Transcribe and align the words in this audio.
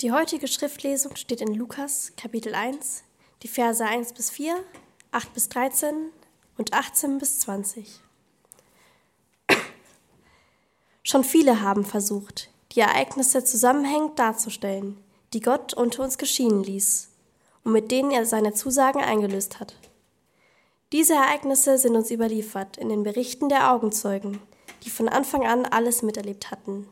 Die 0.00 0.12
heutige 0.12 0.48
Schriftlesung 0.48 1.14
steht 1.16 1.42
in 1.42 1.52
Lukas 1.52 2.12
Kapitel 2.16 2.54
1, 2.54 3.04
die 3.42 3.48
Verse 3.48 3.84
1 3.84 4.14
bis 4.14 4.30
4, 4.30 4.54
8 5.12 5.34
bis 5.34 5.50
13 5.50 5.94
und 6.56 6.72
18 6.72 7.18
bis 7.18 7.40
20. 7.40 8.00
Schon 11.02 11.22
viele 11.22 11.60
haben 11.60 11.84
versucht, 11.84 12.48
die 12.72 12.80
Ereignisse 12.80 13.44
zusammenhängend 13.44 14.18
darzustellen, 14.18 14.96
die 15.34 15.40
Gott 15.40 15.74
unter 15.74 16.02
uns 16.02 16.16
geschehen 16.16 16.64
ließ 16.64 17.10
und 17.64 17.72
mit 17.72 17.90
denen 17.90 18.10
er 18.10 18.24
seine 18.24 18.54
Zusagen 18.54 19.02
eingelöst 19.02 19.60
hat. 19.60 19.74
Diese 20.92 21.12
Ereignisse 21.12 21.76
sind 21.76 21.94
uns 21.94 22.10
überliefert 22.10 22.78
in 22.78 22.88
den 22.88 23.02
Berichten 23.02 23.50
der 23.50 23.70
Augenzeugen, 23.70 24.40
die 24.82 24.90
von 24.90 25.10
Anfang 25.10 25.46
an 25.46 25.66
alles 25.66 26.00
miterlebt 26.00 26.50
hatten 26.50 26.88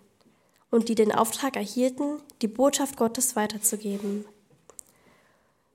und 0.71 0.89
die 0.89 0.95
den 0.95 1.12
Auftrag 1.12 1.57
erhielten, 1.57 2.21
die 2.43 2.48
Botschaft 2.48 2.96
Gottes 2.96 3.37
weiterzugeben. 3.37 4.25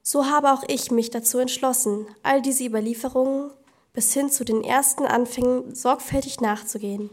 So 0.01 0.25
habe 0.25 0.51
auch 0.51 0.63
ich 0.67 0.91
mich 0.91 1.09
dazu 1.09 1.37
entschlossen, 1.39 2.07
all 2.23 2.41
diese 2.41 2.65
Überlieferungen 2.65 3.51
bis 3.93 4.13
hin 4.13 4.29
zu 4.29 4.43
den 4.43 4.63
ersten 4.63 5.05
Anfängen 5.05 5.73
sorgfältig 5.73 6.41
nachzugehen 6.41 7.09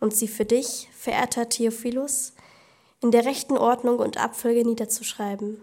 und 0.00 0.14
sie 0.14 0.28
für 0.28 0.44
dich, 0.44 0.88
verehrter 0.96 1.48
Theophilus, 1.48 2.32
in 3.00 3.10
der 3.10 3.24
rechten 3.24 3.56
Ordnung 3.56 3.98
und 3.98 4.16
Abfolge 4.16 4.66
niederzuschreiben. 4.66 5.60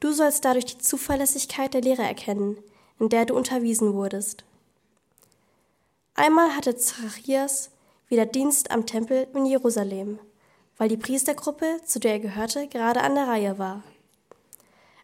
Du 0.00 0.12
sollst 0.12 0.44
dadurch 0.44 0.66
die 0.66 0.78
Zuverlässigkeit 0.78 1.72
der 1.74 1.80
Lehre 1.80 2.02
erkennen, 2.02 2.58
in 2.98 3.08
der 3.08 3.24
du 3.24 3.34
unterwiesen 3.34 3.94
wurdest. 3.94 4.44
Einmal 6.14 6.56
hatte 6.56 6.76
Zacharias 6.76 7.70
wieder 8.08 8.26
Dienst 8.26 8.70
am 8.70 8.84
Tempel 8.84 9.28
in 9.34 9.46
Jerusalem 9.46 10.18
weil 10.82 10.88
die 10.88 10.96
Priestergruppe, 10.96 11.80
zu 11.84 12.00
der 12.00 12.14
er 12.14 12.18
gehörte, 12.18 12.66
gerade 12.66 13.02
an 13.02 13.14
der 13.14 13.28
Reihe 13.28 13.56
war. 13.56 13.84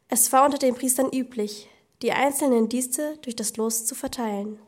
Es 0.09 0.33
war 0.33 0.45
unter 0.45 0.59
den 0.59 0.75
Priestern 0.75 1.09
üblich, 1.13 1.71
die 2.03 2.11
einzelnen 2.11 2.69
Dienste 2.69 3.17
durch 3.19 3.37
das 3.37 3.57
Los 3.57 3.87
zu 3.87 3.95
verteilen. 3.95 4.59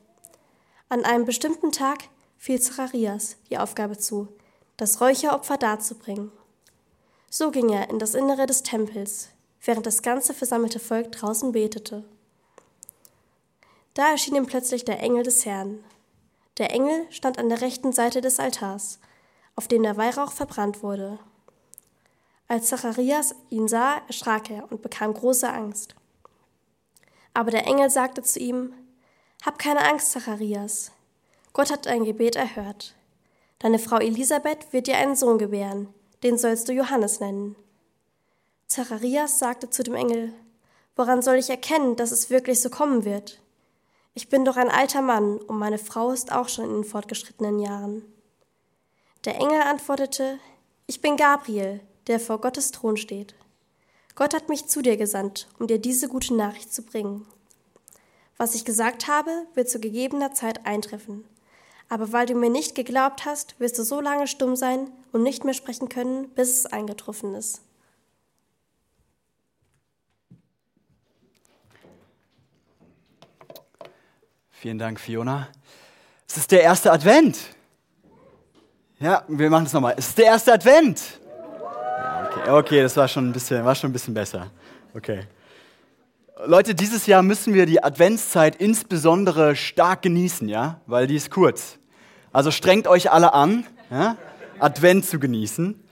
An 0.89 1.05
einem 1.05 1.25
bestimmten 1.25 1.73
Tag 1.73 2.05
fiel 2.39 2.61
Zacharias 2.61 3.39
die 3.51 3.59
Aufgabe 3.59 3.99
zu, 3.99 4.29
das 4.77 5.01
Räucheropfer 5.01 5.57
darzubringen. 5.57 6.31
So 7.29 7.51
ging 7.51 7.71
er 7.71 7.91
in 7.91 7.99
das 7.99 8.15
Innere 8.15 8.47
des 8.47 8.63
Tempels, 8.63 9.31
während 9.65 9.87
das 9.87 10.03
ganze 10.03 10.33
versammelte 10.33 10.79
Volk 10.79 11.11
draußen 11.11 11.51
betete. 11.51 12.05
Da 13.95 14.13
erschien 14.13 14.37
ihm 14.37 14.47
plötzlich 14.47 14.85
der 14.85 15.01
Engel 15.01 15.25
des 15.25 15.45
Herrn. 15.45 15.83
Der 16.59 16.71
Engel 16.71 17.09
stand 17.11 17.37
an 17.37 17.49
der 17.49 17.63
rechten 17.63 17.91
Seite 17.91 18.21
des 18.21 18.39
Altars 18.39 19.01
auf 19.61 19.69
dem 19.69 19.83
der 19.83 19.99
Weihrauch 19.99 20.33
verbrannt 20.33 20.83
wurde. 20.83 21.19
Als 22.49 22.69
Zacharias 22.69 23.35
ihn 23.51 23.69
sah, 23.69 24.01
erschrak 24.07 24.49
er 24.49 24.73
und 24.73 24.81
bekam 24.81 25.13
große 25.13 25.53
Angst. 25.53 25.97
Aber 27.35 27.51
der 27.51 27.67
Engel 27.67 27.91
sagte 27.91 28.23
zu 28.23 28.39
ihm, 28.39 28.73
Hab 29.45 29.59
keine 29.59 29.87
Angst, 29.87 30.13
Zacharias. 30.13 30.93
Gott 31.53 31.71
hat 31.71 31.85
dein 31.85 32.05
Gebet 32.05 32.37
erhört. 32.37 32.95
Deine 33.59 33.79
Frau 33.79 33.99
Elisabeth 33.99 34.73
wird 34.73 34.87
dir 34.87 34.97
einen 34.97 35.15
Sohn 35.15 35.37
gebären, 35.37 35.93
den 36.23 36.39
sollst 36.39 36.67
du 36.67 36.73
Johannes 36.73 37.21
nennen. 37.21 37.55
Zacharias 38.67 39.39
sagte 39.39 39.69
zu 39.69 39.83
dem 39.83 39.95
Engel, 39.95 40.33
Woran 40.97 41.21
soll 41.21 41.35
ich 41.35 41.51
erkennen, 41.51 41.97
dass 41.97 42.13
es 42.13 42.31
wirklich 42.31 42.63
so 42.63 42.71
kommen 42.71 43.05
wird? 43.05 43.43
Ich 44.15 44.31
bin 44.31 44.47
doch 44.47 44.57
ein 44.57 44.71
alter 44.71 45.03
Mann 45.03 45.37
und 45.37 45.59
meine 45.59 45.77
Frau 45.77 46.13
ist 46.13 46.33
auch 46.33 46.49
schon 46.49 46.65
in 46.65 46.75
den 46.77 46.85
fortgeschrittenen 46.85 47.59
Jahren. 47.59 48.11
Der 49.27 49.35
Engel 49.35 49.61
antwortete, 49.61 50.39
Ich 50.87 51.03
bin 51.03 51.19
Gabriel, 51.19 51.81
der 52.07 52.19
vor 52.19 52.41
Gottes 52.41 52.71
Thron 52.71 52.97
steht. 52.97 53.35
Gott 54.15 54.33
hat 54.33 54.49
mich 54.49 54.67
zu 54.67 54.81
dir 54.81 54.97
gesandt, 54.97 55.47
um 55.59 55.67
dir 55.67 55.79
diese 55.79 56.09
gute 56.09 56.35
Nachricht 56.35 56.73
zu 56.73 56.83
bringen. 56.83 57.27
Was 58.39 58.55
ich 58.55 58.65
gesagt 58.65 59.09
habe, 59.09 59.31
wird 59.53 59.69
zu 59.69 59.79
gegebener 59.79 60.33
Zeit 60.33 60.65
eintreffen. 60.65 61.25
Aber 61.91 62.13
weil 62.13 62.25
du 62.25 62.35
mir 62.35 62.49
nicht 62.49 62.75
geglaubt 62.75 63.27
hast, 63.27 63.61
wirst 63.61 63.79
du 63.79 63.83
so 63.83 64.01
lange 64.01 64.27
stumm 64.27 64.57
sein 64.57 64.91
und 65.13 65.23
nicht 65.23 65.45
mehr 65.45 65.53
sprechen 65.53 65.91
können, 65.91 66.31
bis 66.31 66.51
es 66.61 66.67
eingetroffen 66.67 67.35
ist. 67.35 67.61
Vielen 74.51 74.79
Dank, 74.79 74.99
Fiona. 74.99 75.49
Es 76.27 76.39
ist 76.39 76.53
der 76.53 76.63
erste 76.63 76.91
Advent. 76.91 77.39
Ja, 79.03 79.25
wir 79.29 79.49
machen 79.49 79.65
es 79.65 79.73
nochmal. 79.73 79.95
Es 79.97 80.09
ist 80.09 80.19
der 80.19 80.27
erste 80.27 80.53
Advent. 80.53 81.01
Ja, 81.59 82.29
okay, 82.29 82.51
okay, 82.51 82.83
das 82.83 82.99
war 82.99 83.09
schon, 83.09 83.31
ein 83.31 83.33
bisschen, 83.33 83.65
war 83.65 83.75
schon 83.75 83.89
ein 83.89 83.93
bisschen 83.95 84.13
besser. 84.13 84.51
Okay. 84.95 85.23
Leute, 86.45 86.75
dieses 86.75 87.07
Jahr 87.07 87.23
müssen 87.23 87.55
wir 87.55 87.65
die 87.65 87.83
Adventszeit 87.83 88.57
insbesondere 88.57 89.57
stark 89.57 90.03
genießen, 90.03 90.51
ja, 90.51 90.83
weil 90.87 91.07
die 91.07 91.17
ist 91.17 91.31
kurz. 91.31 91.79
Also 92.31 92.51
strengt 92.51 92.87
euch 92.87 93.11
alle 93.11 93.33
an, 93.33 93.65
ja? 93.91 94.19
Advent 94.59 95.07
zu 95.07 95.19
genießen. 95.19 95.83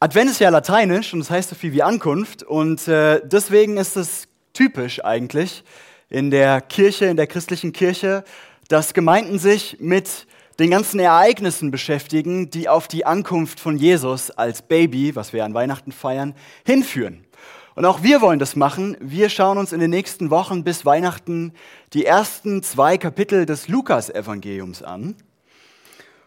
Advent 0.00 0.30
ist 0.32 0.40
ja 0.40 0.48
lateinisch 0.48 1.12
und 1.12 1.20
das 1.20 1.30
heißt 1.30 1.50
so 1.50 1.54
viel 1.54 1.72
wie 1.72 1.84
Ankunft 1.84 2.42
und 2.42 2.88
äh, 2.88 3.20
deswegen 3.24 3.76
ist 3.76 3.96
es 3.96 4.26
typisch 4.52 5.04
eigentlich 5.04 5.62
in 6.10 6.32
der 6.32 6.60
Kirche, 6.60 7.06
in 7.06 7.16
der 7.16 7.28
christlichen 7.28 7.72
Kirche, 7.72 8.24
dass 8.68 8.94
Gemeinden 8.94 9.38
sich 9.38 9.76
mit 9.80 10.26
den 10.58 10.70
ganzen 10.70 11.00
Ereignissen 11.00 11.70
beschäftigen, 11.70 12.50
die 12.50 12.68
auf 12.68 12.88
die 12.88 13.06
Ankunft 13.06 13.58
von 13.58 13.76
Jesus 13.76 14.30
als 14.30 14.62
Baby, 14.62 15.16
was 15.16 15.32
wir 15.32 15.44
an 15.44 15.54
Weihnachten 15.54 15.92
feiern, 15.92 16.34
hinführen. 16.64 17.24
Und 17.74 17.84
auch 17.86 18.02
wir 18.02 18.20
wollen 18.20 18.38
das 18.38 18.54
machen. 18.54 18.96
Wir 19.00 19.28
schauen 19.28 19.58
uns 19.58 19.72
in 19.72 19.80
den 19.80 19.90
nächsten 19.90 20.30
Wochen 20.30 20.62
bis 20.62 20.86
Weihnachten 20.86 21.52
die 21.92 22.04
ersten 22.04 22.62
zwei 22.62 22.98
Kapitel 22.98 23.46
des 23.46 23.66
Lukas-Evangeliums 23.66 24.82
an. 24.82 25.16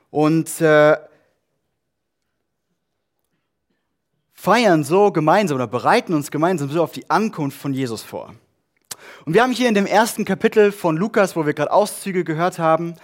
Und 0.10 0.60
äh, 0.60 0.98
feiern 4.34 4.84
so 4.84 5.12
gemeinsam 5.12 5.56
oder 5.56 5.68
bereiten 5.68 6.14
uns 6.14 6.32
gemeinsam 6.32 6.70
so 6.70 6.84
auf 6.84 6.92
die 6.92 7.10
Ankunft 7.10 7.60
von 7.60 7.74
Jesus 7.74 8.04
vor. 8.04 8.34
Und 9.26 9.34
wir 9.34 9.44
haben 9.44 9.52
hier 9.52 9.70
in 9.70 9.76
dem 9.76 9.86
ersten 9.86 10.26
Kapitel 10.26 10.72
von 10.72 10.98
Lukas, 10.98 11.36
wo 11.36 11.46
wir 11.46 11.54
gerade 11.54 11.72
Auszüge 11.72 12.24
gehört 12.24 12.60
haben, 12.60 12.96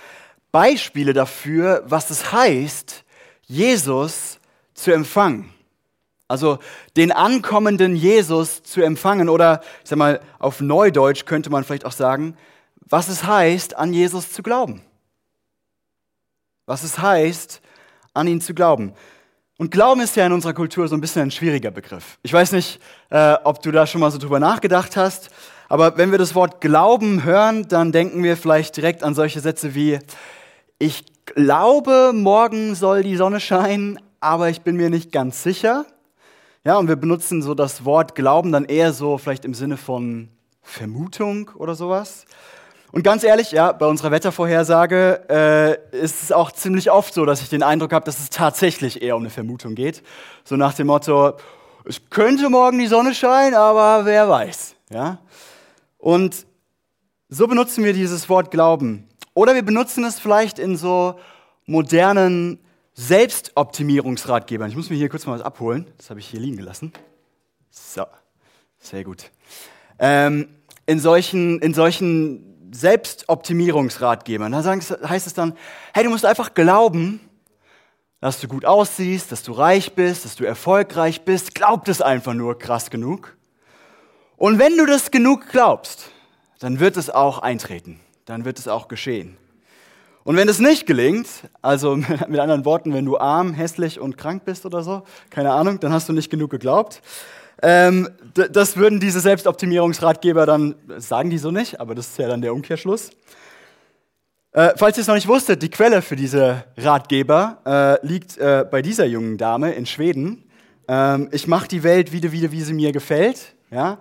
Beispiele 0.51 1.13
dafür, 1.13 1.83
was 1.85 2.09
es 2.09 2.31
heißt, 2.31 3.03
Jesus 3.45 4.39
zu 4.73 4.91
empfangen. 4.91 5.53
Also 6.27 6.59
den 6.95 7.11
ankommenden 7.11 7.95
Jesus 7.95 8.63
zu 8.63 8.81
empfangen 8.81 9.29
oder 9.29 9.61
ich 9.83 9.89
sag 9.89 9.97
mal 9.97 10.19
auf 10.39 10.61
Neudeutsch 10.61 11.25
könnte 11.25 11.49
man 11.49 11.63
vielleicht 11.63 11.85
auch 11.85 11.91
sagen, 11.91 12.37
was 12.87 13.09
es 13.09 13.23
heißt, 13.23 13.75
an 13.75 13.93
Jesus 13.93 14.31
zu 14.31 14.43
glauben. 14.43 14.81
Was 16.65 16.83
es 16.83 16.99
heißt, 16.99 17.61
an 18.13 18.27
ihn 18.27 18.41
zu 18.41 18.53
glauben. 18.53 18.93
Und 19.57 19.69
Glauben 19.69 20.01
ist 20.01 20.15
ja 20.15 20.25
in 20.25 20.31
unserer 20.31 20.53
Kultur 20.53 20.87
so 20.87 20.95
ein 20.95 21.01
bisschen 21.01 21.21
ein 21.21 21.31
schwieriger 21.31 21.71
Begriff. 21.71 22.17
Ich 22.23 22.33
weiß 22.33 22.51
nicht, 22.53 22.81
äh, 23.09 23.35
ob 23.43 23.61
du 23.61 23.71
da 23.71 23.85
schon 23.85 24.01
mal 24.01 24.11
so 24.11 24.17
drüber 24.17 24.39
nachgedacht 24.39 24.97
hast, 24.97 25.29
aber 25.73 25.97
wenn 25.97 26.11
wir 26.11 26.19
das 26.19 26.35
Wort 26.35 26.61
Glauben 26.61 27.23
hören, 27.23 27.67
dann 27.67 27.91
denken 27.91 28.21
wir 28.21 28.37
vielleicht 28.37 28.77
direkt 28.77 29.03
an 29.03 29.15
solche 29.15 29.39
Sätze 29.39 29.73
wie, 29.73 29.97
ich 30.77 31.03
glaube, 31.25 32.11
morgen 32.13 32.75
soll 32.75 33.01
die 33.01 33.15
Sonne 33.15 33.39
scheinen, 33.39 33.99
aber 34.19 34.49
ich 34.49 34.61
bin 34.61 34.75
mir 34.75 34.91
nicht 34.91 35.11
ganz 35.11 35.41
sicher. 35.41 35.87
Ja, 36.63 36.77
und 36.77 36.89
wir 36.89 36.95
benutzen 36.95 37.41
so 37.41 37.55
das 37.55 37.85
Wort 37.85 38.13
Glauben 38.13 38.51
dann 38.51 38.65
eher 38.65 38.93
so 38.93 39.17
vielleicht 39.17 39.45
im 39.45 39.55
Sinne 39.55 39.77
von 39.77 40.29
Vermutung 40.61 41.49
oder 41.55 41.73
sowas. 41.73 42.25
Und 42.91 43.01
ganz 43.01 43.23
ehrlich, 43.23 43.51
ja, 43.51 43.71
bei 43.71 43.87
unserer 43.87 44.11
Wettervorhersage 44.11 45.21
äh, 45.27 45.97
ist 45.97 46.21
es 46.21 46.31
auch 46.31 46.51
ziemlich 46.51 46.91
oft 46.91 47.15
so, 47.15 47.25
dass 47.25 47.41
ich 47.41 47.49
den 47.49 47.63
Eindruck 47.63 47.93
habe, 47.93 48.05
dass 48.05 48.19
es 48.19 48.29
tatsächlich 48.29 49.01
eher 49.01 49.15
um 49.15 49.23
eine 49.23 49.31
Vermutung 49.31 49.73
geht. 49.73 50.03
So 50.43 50.55
nach 50.55 50.75
dem 50.75 50.85
Motto, 50.85 51.33
es 51.83 51.99
könnte 52.11 52.51
morgen 52.51 52.77
die 52.77 52.85
Sonne 52.85 53.15
scheinen, 53.15 53.55
aber 53.55 54.05
wer 54.05 54.29
weiß. 54.29 54.75
Ja? 54.91 55.17
Und 56.03 56.45
so 57.29 57.47
benutzen 57.47 57.85
wir 57.85 57.93
dieses 57.93 58.27
Wort 58.27 58.51
Glauben. 58.51 59.07
Oder 59.33 59.55
wir 59.55 59.63
benutzen 59.63 60.03
es 60.03 60.19
vielleicht 60.19 60.59
in 60.59 60.75
so 60.75 61.17
modernen 61.65 62.59
Selbstoptimierungsratgebern. 62.93 64.69
Ich 64.69 64.75
muss 64.75 64.89
mir 64.89 64.97
hier 64.97 65.07
kurz 65.07 65.25
mal 65.25 65.39
was 65.39 65.45
abholen. 65.45 65.87
Das 65.95 66.09
habe 66.09 66.19
ich 66.19 66.27
hier 66.27 66.41
liegen 66.41 66.57
gelassen. 66.57 66.91
So, 67.69 68.03
sehr 68.79 69.05
gut. 69.05 69.31
Ähm, 69.97 70.49
in 70.85 70.99
solchen, 70.99 71.59
in 71.59 71.73
solchen 71.73 72.69
Selbstoptimierungsratgebern, 72.73 74.51
da 74.51 74.61
heißt 74.61 75.25
es 75.25 75.33
dann, 75.33 75.55
hey, 75.93 76.03
du 76.03 76.09
musst 76.09 76.25
einfach 76.25 76.53
glauben, 76.53 77.21
dass 78.19 78.41
du 78.41 78.49
gut 78.49 78.65
aussiehst, 78.65 79.31
dass 79.31 79.41
du 79.41 79.53
reich 79.53 79.93
bist, 79.93 80.25
dass 80.25 80.35
du 80.35 80.43
erfolgreich 80.43 81.23
bist. 81.23 81.55
Glaub 81.55 81.85
das 81.85 82.01
einfach 82.01 82.33
nur 82.33 82.59
krass 82.59 82.89
genug. 82.89 83.37
Und 84.43 84.59
wenn 84.59 84.75
du 84.75 84.85
das 84.85 85.09
genug 85.09 85.47
glaubst, 85.53 86.09
dann 86.59 86.81
wird 86.81 86.97
es 86.97 87.09
auch 87.09 87.39
eintreten, 87.39 88.01
dann 88.25 88.43
wird 88.43 88.59
es 88.59 88.67
auch 88.67 88.89
geschehen. 88.89 89.37
Und 90.25 90.35
wenn 90.35 90.49
es 90.49 90.59
nicht 90.59 90.85
gelingt, 90.85 91.29
also 91.61 91.95
mit 92.27 92.41
anderen 92.41 92.65
Worten, 92.65 92.93
wenn 92.93 93.05
du 93.05 93.17
arm, 93.17 93.53
hässlich 93.53 94.01
und 94.01 94.17
krank 94.17 94.43
bist 94.43 94.65
oder 94.65 94.83
so, 94.83 95.03
keine 95.29 95.53
Ahnung, 95.53 95.79
dann 95.79 95.93
hast 95.93 96.09
du 96.09 96.13
nicht 96.13 96.29
genug 96.29 96.51
geglaubt. 96.51 97.01
Ähm, 97.61 98.09
das 98.33 98.75
würden 98.75 98.99
diese 98.99 99.21
Selbstoptimierungsratgeber 99.21 100.45
dann, 100.45 100.75
sagen 100.97 101.29
die 101.29 101.37
so 101.37 101.49
nicht, 101.49 101.79
aber 101.79 101.95
das 101.95 102.07
ist 102.07 102.17
ja 102.17 102.27
dann 102.27 102.41
der 102.41 102.53
Umkehrschluss. 102.53 103.11
Äh, 104.51 104.73
falls 104.75 104.97
ihr 104.97 105.03
es 105.03 105.07
noch 105.07 105.15
nicht 105.15 105.29
wusstet, 105.29 105.61
die 105.61 105.69
Quelle 105.69 106.01
für 106.01 106.17
diese 106.17 106.65
Ratgeber 106.75 107.59
äh, 108.03 108.05
liegt 108.05 108.37
äh, 108.39 108.65
bei 108.69 108.81
dieser 108.81 109.05
jungen 109.05 109.37
Dame 109.37 109.71
in 109.71 109.85
Schweden. 109.85 110.43
Ähm, 110.89 111.29
ich 111.31 111.47
mache 111.47 111.69
die 111.69 111.83
Welt 111.83 112.11
wieder, 112.11 112.33
wieder, 112.33 112.51
wie 112.51 112.61
sie 112.61 112.73
mir 112.73 112.91
gefällt. 112.91 113.55
Ja? 113.71 113.99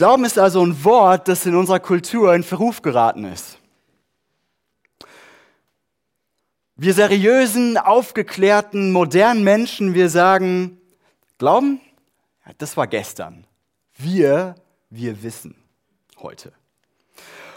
Glauben 0.00 0.24
ist 0.24 0.38
also 0.38 0.64
ein 0.64 0.82
Wort, 0.82 1.28
das 1.28 1.44
in 1.44 1.54
unserer 1.54 1.78
Kultur 1.78 2.34
in 2.34 2.42
Verruf 2.42 2.80
geraten 2.80 3.26
ist. 3.26 3.58
Wir 6.74 6.94
seriösen, 6.94 7.76
aufgeklärten, 7.76 8.92
modernen 8.92 9.44
Menschen, 9.44 9.92
wir 9.92 10.08
sagen, 10.08 10.80
Glauben, 11.36 11.82
das 12.56 12.78
war 12.78 12.86
gestern. 12.86 13.46
Wir, 13.98 14.54
wir 14.88 15.22
wissen 15.22 15.54
heute. 16.18 16.54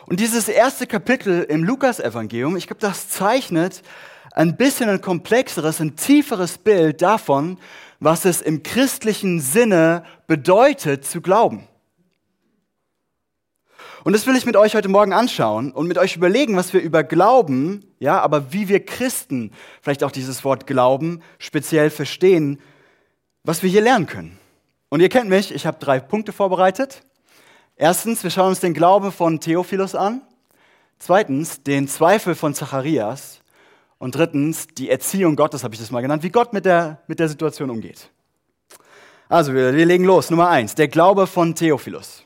Und 0.06 0.20
dieses 0.20 0.50
erste 0.50 0.86
Kapitel 0.86 1.44
im 1.44 1.64
Lukas-Evangelium, 1.64 2.58
ich 2.58 2.68
glaube, 2.68 2.82
das 2.82 3.08
zeichnet 3.08 3.84
ein 4.34 4.58
bisschen 4.58 4.90
ein 4.90 5.00
komplexeres, 5.00 5.80
ein 5.80 5.96
tieferes 5.96 6.58
Bild 6.58 7.02
davon, 7.02 7.58
was 8.02 8.26
es 8.26 8.42
im 8.42 8.64
christlichen 8.64 9.40
Sinne 9.40 10.04
bedeutet 10.28 11.06
zu 11.06 11.22
glauben. 11.22 11.70
Und 14.04 14.12
das 14.12 14.28
will 14.28 14.36
ich 14.36 14.46
mit 14.46 14.58
euch 14.58 14.76
heute 14.76 14.90
Morgen 14.90 15.14
anschauen 15.14 15.72
und 15.72 15.88
mit 15.88 15.98
euch 15.98 16.18
überlegen, 16.18 16.58
was 16.58 16.74
wir 16.74 16.82
über 16.82 17.04
Glauben, 17.04 17.86
ja, 18.00 18.20
aber 18.20 18.52
wie 18.52 18.68
wir 18.68 18.86
Christen 18.86 19.52
vielleicht 19.82 20.04
auch 20.04 20.12
dieses 20.12 20.44
Wort 20.44 20.68
Glauben 20.68 21.22
speziell 21.40 21.90
verstehen, 21.90 22.60
was 23.44 23.64
wir 23.64 23.70
hier 23.70 23.82
lernen 23.82 24.06
können. 24.06 24.38
Und 24.90 25.00
ihr 25.00 25.08
kennt 25.08 25.30
mich, 25.30 25.54
ich 25.56 25.66
habe 25.66 25.78
drei 25.80 26.02
Punkte 26.02 26.34
vorbereitet. 26.34 27.02
Erstens, 27.78 28.24
wir 28.24 28.30
schauen 28.30 28.50
uns 28.50 28.60
den 28.60 28.74
Glaube 28.74 29.12
von 29.12 29.40
Theophilus 29.40 29.96
an. 29.96 30.22
Zweitens, 31.00 31.64
den 31.64 31.88
Zweifel 31.88 32.36
von 32.36 32.54
Zacharias. 32.54 33.40
Und 34.00 34.16
drittens, 34.16 34.68
die 34.68 34.90
Erziehung 34.90 35.38
Gottes, 35.38 35.64
habe 35.64 35.74
ich 35.74 35.80
das 35.80 35.92
mal 35.92 36.02
genannt, 36.02 36.24
wie 36.24 36.30
Gott 36.30 36.52
mit 36.52 36.66
der, 36.66 37.02
mit 37.08 37.20
der 37.20 37.30
Situation 37.30 37.70
umgeht. 37.70 38.10
Also, 39.30 39.54
wir, 39.54 39.74
wir 39.74 39.86
legen 39.86 40.04
los. 40.04 40.30
Nummer 40.30 40.50
eins, 40.50 40.76
der 40.76 40.90
Glaube 40.90 41.26
von 41.26 41.56
Theophilus. 41.56 42.24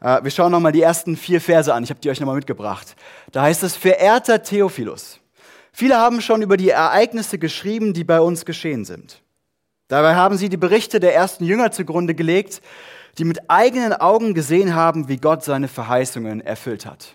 Äh, 0.00 0.22
wir 0.22 0.30
schauen 0.30 0.52
nochmal 0.52 0.72
die 0.72 0.82
ersten 0.82 1.16
vier 1.16 1.40
Verse 1.40 1.72
an. 1.72 1.84
Ich 1.84 1.90
habe 1.90 2.00
die 2.00 2.10
euch 2.10 2.20
nochmal 2.20 2.36
mitgebracht. 2.36 2.96
Da 3.32 3.42
heißt 3.42 3.62
es, 3.62 3.76
verehrter 3.76 4.42
Theophilus. 4.42 5.20
Viele 5.72 5.98
haben 5.98 6.20
schon 6.20 6.42
über 6.42 6.56
die 6.56 6.70
Ereignisse 6.70 7.38
geschrieben, 7.38 7.92
die 7.92 8.04
bei 8.04 8.20
uns 8.20 8.44
geschehen 8.44 8.84
sind. 8.84 9.20
Dabei 9.88 10.14
haben 10.14 10.36
sie 10.36 10.48
die 10.48 10.56
Berichte 10.56 11.00
der 11.00 11.14
ersten 11.14 11.44
Jünger 11.44 11.70
zugrunde 11.70 12.14
gelegt, 12.14 12.62
die 13.18 13.24
mit 13.24 13.50
eigenen 13.50 13.92
Augen 13.92 14.34
gesehen 14.34 14.74
haben, 14.74 15.08
wie 15.08 15.18
Gott 15.18 15.44
seine 15.44 15.68
Verheißungen 15.68 16.40
erfüllt 16.40 16.86
hat. 16.86 17.14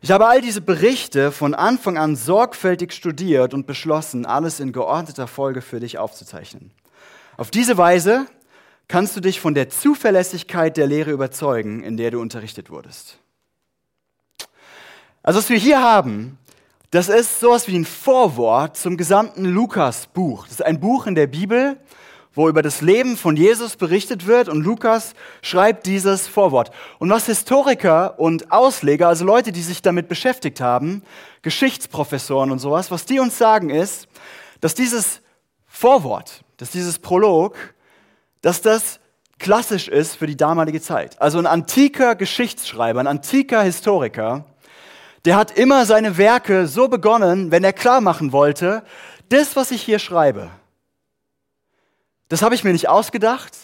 Ich 0.00 0.12
habe 0.12 0.28
all 0.28 0.40
diese 0.40 0.60
Berichte 0.60 1.32
von 1.32 1.54
Anfang 1.54 1.98
an 1.98 2.14
sorgfältig 2.14 2.92
studiert 2.92 3.52
und 3.52 3.66
beschlossen, 3.66 4.26
alles 4.26 4.60
in 4.60 4.72
geordneter 4.72 5.26
Folge 5.26 5.60
für 5.60 5.80
dich 5.80 5.98
aufzuzeichnen. 5.98 6.70
Auf 7.36 7.50
diese 7.50 7.76
Weise 7.76 8.26
kannst 8.88 9.14
du 9.16 9.20
dich 9.20 9.38
von 9.38 9.54
der 9.54 9.68
Zuverlässigkeit 9.68 10.76
der 10.76 10.86
Lehre 10.86 11.10
überzeugen, 11.10 11.82
in 11.82 11.96
der 11.96 12.10
du 12.10 12.20
unterrichtet 12.20 12.70
wurdest. 12.70 13.18
Also 15.22 15.38
was 15.38 15.50
wir 15.50 15.58
hier 15.58 15.82
haben, 15.82 16.38
das 16.90 17.10
ist 17.10 17.40
sowas 17.40 17.68
wie 17.68 17.78
ein 17.78 17.84
Vorwort 17.84 18.78
zum 18.78 18.96
gesamten 18.96 19.44
Lukas-Buch. 19.44 20.44
Das 20.44 20.52
ist 20.52 20.64
ein 20.64 20.80
Buch 20.80 21.06
in 21.06 21.14
der 21.14 21.26
Bibel, 21.26 21.76
wo 22.32 22.48
über 22.48 22.62
das 22.62 22.80
Leben 22.80 23.18
von 23.18 23.36
Jesus 23.36 23.76
berichtet 23.76 24.26
wird 24.26 24.48
und 24.48 24.62
Lukas 24.62 25.14
schreibt 25.42 25.84
dieses 25.84 26.28
Vorwort. 26.28 26.70
Und 26.98 27.10
was 27.10 27.26
Historiker 27.26 28.18
und 28.18 28.52
Ausleger, 28.52 29.08
also 29.08 29.26
Leute, 29.26 29.52
die 29.52 29.60
sich 29.60 29.82
damit 29.82 30.08
beschäftigt 30.08 30.62
haben, 30.62 31.02
Geschichtsprofessoren 31.42 32.50
und 32.50 32.58
sowas, 32.58 32.90
was 32.90 33.04
die 33.04 33.20
uns 33.20 33.36
sagen 33.36 33.68
ist, 33.68 34.08
dass 34.60 34.74
dieses 34.74 35.20
Vorwort, 35.66 36.42
dass 36.56 36.70
dieses 36.70 36.98
Prolog 36.98 37.56
dass 38.42 38.60
das 38.60 39.00
klassisch 39.38 39.88
ist 39.88 40.16
für 40.16 40.26
die 40.26 40.36
damalige 40.36 40.80
Zeit. 40.80 41.20
Also 41.20 41.38
ein 41.38 41.46
antiker 41.46 42.14
Geschichtsschreiber, 42.14 43.00
ein 43.00 43.06
antiker 43.06 43.62
Historiker, 43.62 44.44
der 45.24 45.36
hat 45.36 45.56
immer 45.56 45.86
seine 45.86 46.16
Werke 46.16 46.66
so 46.66 46.88
begonnen, 46.88 47.50
wenn 47.50 47.64
er 47.64 47.72
klar 47.72 48.00
machen 48.00 48.32
wollte, 48.32 48.82
das, 49.28 49.56
was 49.56 49.70
ich 49.70 49.82
hier 49.82 49.98
schreibe, 49.98 50.50
das 52.28 52.42
habe 52.42 52.54
ich 52.54 52.64
mir 52.64 52.72
nicht 52.72 52.88
ausgedacht. 52.88 53.56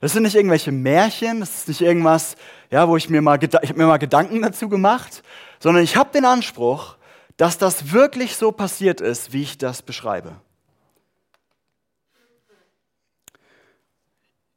Das 0.00 0.12
sind 0.12 0.22
nicht 0.22 0.34
irgendwelche 0.34 0.72
Märchen, 0.72 1.40
das 1.40 1.56
ist 1.56 1.68
nicht 1.68 1.80
irgendwas, 1.82 2.36
ja, 2.70 2.88
wo 2.88 2.96
ich 2.96 3.10
mir 3.10 3.20
mal, 3.20 3.38
ich 3.42 3.54
habe 3.54 3.74
mir 3.78 3.86
mal 3.86 3.98
Gedanken 3.98 4.40
dazu 4.40 4.68
gemacht, 4.68 5.22
sondern 5.58 5.84
ich 5.84 5.96
habe 5.96 6.10
den 6.12 6.24
Anspruch, 6.24 6.96
dass 7.36 7.58
das 7.58 7.92
wirklich 7.92 8.36
so 8.36 8.50
passiert 8.52 9.00
ist, 9.00 9.32
wie 9.32 9.42
ich 9.42 9.58
das 9.58 9.82
beschreibe. 9.82 10.36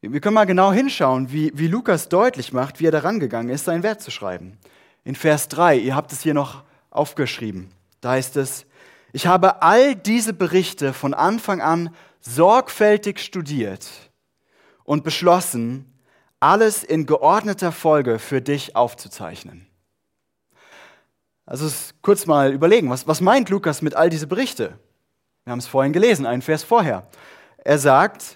Wir 0.05 0.19
können 0.19 0.33
mal 0.33 0.43
genau 0.43 0.73
hinschauen, 0.73 1.31
wie, 1.31 1.53
wie 1.55 1.67
Lukas 1.67 2.09
deutlich 2.09 2.51
macht, 2.51 2.81
wie 2.81 2.87
er 2.87 2.91
daran 2.91 3.21
gegangen 3.21 3.47
ist, 3.47 3.63
seinen 3.63 3.83
Wert 3.83 4.01
zu 4.01 4.11
schreiben. 4.11 4.57
In 5.05 5.15
Vers 5.15 5.47
3, 5.47 5.77
ihr 5.77 5.95
habt 5.95 6.11
es 6.11 6.21
hier 6.21 6.33
noch 6.33 6.63
aufgeschrieben, 6.89 7.71
da 8.01 8.11
heißt 8.11 8.35
es, 8.35 8.65
ich 9.13 9.27
habe 9.27 9.61
all 9.61 9.95
diese 9.95 10.33
Berichte 10.33 10.91
von 10.91 11.13
Anfang 11.13 11.61
an 11.61 11.95
sorgfältig 12.19 13.19
studiert 13.19 13.87
und 14.83 15.05
beschlossen, 15.05 15.85
alles 16.41 16.83
in 16.83 17.05
geordneter 17.05 17.71
Folge 17.71 18.19
für 18.19 18.41
dich 18.41 18.75
aufzuzeichnen. 18.75 19.67
Also 21.45 21.71
kurz 22.01 22.25
mal 22.25 22.51
überlegen, 22.51 22.89
was, 22.89 23.07
was 23.07 23.21
meint 23.21 23.49
Lukas 23.49 23.81
mit 23.81 23.95
all 23.95 24.09
diese 24.09 24.27
Berichte? 24.27 24.77
Wir 25.45 25.51
haben 25.51 25.59
es 25.59 25.67
vorhin 25.67 25.93
gelesen, 25.93 26.25
einen 26.25 26.41
Vers 26.41 26.63
vorher. 26.63 27.07
Er 27.57 27.79
sagt, 27.79 28.33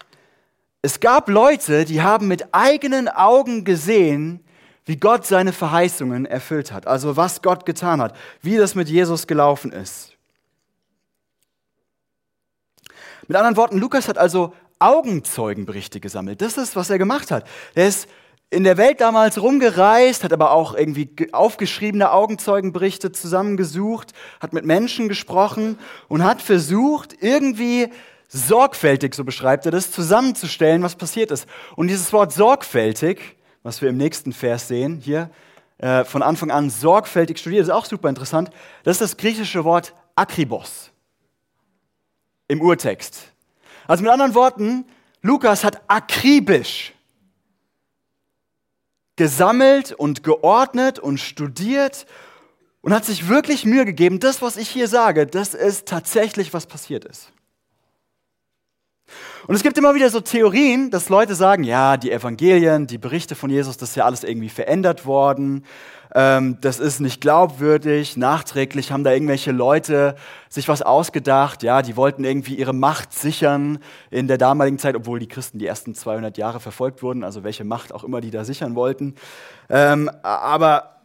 es 0.82 1.00
gab 1.00 1.28
Leute, 1.28 1.84
die 1.84 2.02
haben 2.02 2.28
mit 2.28 2.54
eigenen 2.54 3.08
Augen 3.08 3.64
gesehen, 3.64 4.44
wie 4.84 4.96
Gott 4.96 5.26
seine 5.26 5.52
Verheißungen 5.52 6.24
erfüllt 6.24 6.72
hat. 6.72 6.86
Also 6.86 7.16
was 7.16 7.42
Gott 7.42 7.66
getan 7.66 8.00
hat, 8.00 8.16
wie 8.40 8.56
das 8.56 8.74
mit 8.74 8.88
Jesus 8.88 9.26
gelaufen 9.26 9.72
ist. 9.72 10.16
Mit 13.26 13.36
anderen 13.36 13.56
Worten, 13.56 13.78
Lukas 13.78 14.08
hat 14.08 14.16
also 14.16 14.54
Augenzeugenberichte 14.78 16.00
gesammelt. 16.00 16.40
Das 16.40 16.56
ist, 16.56 16.76
was 16.76 16.88
er 16.88 16.98
gemacht 16.98 17.30
hat. 17.30 17.46
Er 17.74 17.88
ist 17.88 18.08
in 18.48 18.64
der 18.64 18.78
Welt 18.78 19.02
damals 19.02 19.42
rumgereist, 19.42 20.24
hat 20.24 20.32
aber 20.32 20.52
auch 20.52 20.74
irgendwie 20.74 21.10
aufgeschriebene 21.32 22.10
Augenzeugenberichte 22.10 23.12
zusammengesucht, 23.12 24.14
hat 24.40 24.54
mit 24.54 24.64
Menschen 24.64 25.08
gesprochen 25.08 25.78
und 26.08 26.24
hat 26.24 26.40
versucht, 26.40 27.14
irgendwie 27.20 27.90
sorgfältig, 28.28 29.14
so 29.14 29.24
beschreibt 29.24 29.66
er 29.66 29.72
das, 29.72 29.90
zusammenzustellen, 29.90 30.82
was 30.82 30.94
passiert 30.94 31.30
ist. 31.30 31.46
Und 31.76 31.88
dieses 31.88 32.12
Wort 32.12 32.32
sorgfältig, 32.32 33.36
was 33.62 33.82
wir 33.82 33.88
im 33.88 33.96
nächsten 33.96 34.32
Vers 34.32 34.68
sehen, 34.68 35.00
hier 35.02 35.30
äh, 35.78 36.04
von 36.04 36.22
Anfang 36.22 36.50
an 36.50 36.70
sorgfältig 36.70 37.38
studiert, 37.38 37.62
ist 37.62 37.70
auch 37.70 37.86
super 37.86 38.08
interessant. 38.08 38.50
Das 38.84 38.96
ist 38.96 39.00
das 39.00 39.16
griechische 39.16 39.64
Wort 39.64 39.94
akribos 40.14 40.90
im 42.48 42.60
Urtext. 42.60 43.32
Also 43.86 44.02
mit 44.02 44.12
anderen 44.12 44.34
Worten, 44.34 44.84
Lukas 45.22 45.64
hat 45.64 45.82
akribisch 45.88 46.92
gesammelt 49.16 49.92
und 49.92 50.22
geordnet 50.22 50.98
und 50.98 51.18
studiert 51.18 52.06
und 52.82 52.92
hat 52.92 53.04
sich 53.04 53.28
wirklich 53.28 53.64
Mühe 53.64 53.84
gegeben, 53.84 54.20
das, 54.20 54.42
was 54.42 54.56
ich 54.56 54.68
hier 54.68 54.86
sage, 54.86 55.26
das 55.26 55.54
ist 55.54 55.88
tatsächlich, 55.88 56.54
was 56.54 56.66
passiert 56.66 57.04
ist. 57.04 57.32
Und 59.46 59.54
es 59.54 59.62
gibt 59.62 59.78
immer 59.78 59.94
wieder 59.94 60.10
so 60.10 60.20
Theorien, 60.20 60.90
dass 60.90 61.08
Leute 61.08 61.34
sagen, 61.34 61.64
ja, 61.64 61.96
die 61.96 62.12
Evangelien, 62.12 62.86
die 62.86 62.98
Berichte 62.98 63.34
von 63.34 63.50
Jesus, 63.50 63.76
das 63.76 63.90
ist 63.90 63.96
ja 63.96 64.04
alles 64.04 64.24
irgendwie 64.24 64.48
verändert 64.48 65.06
worden. 65.06 65.64
Ähm, 66.14 66.58
das 66.60 66.78
ist 66.78 67.00
nicht 67.00 67.20
glaubwürdig. 67.20 68.16
Nachträglich 68.16 68.92
haben 68.92 69.04
da 69.04 69.12
irgendwelche 69.12 69.52
Leute 69.52 70.16
sich 70.48 70.68
was 70.68 70.82
ausgedacht. 70.82 71.62
Ja, 71.62 71.82
die 71.82 71.96
wollten 71.96 72.24
irgendwie 72.24 72.54
ihre 72.54 72.72
Macht 72.72 73.12
sichern 73.12 73.78
in 74.10 74.28
der 74.28 74.38
damaligen 74.38 74.78
Zeit, 74.78 74.96
obwohl 74.96 75.18
die 75.18 75.28
Christen 75.28 75.58
die 75.58 75.66
ersten 75.66 75.94
200 75.94 76.38
Jahre 76.38 76.60
verfolgt 76.60 77.02
wurden. 77.02 77.24
Also 77.24 77.44
welche 77.44 77.64
Macht 77.64 77.92
auch 77.92 78.04
immer 78.04 78.20
die 78.20 78.30
da 78.30 78.44
sichern 78.44 78.74
wollten. 78.74 79.14
Ähm, 79.68 80.10
aber 80.22 80.98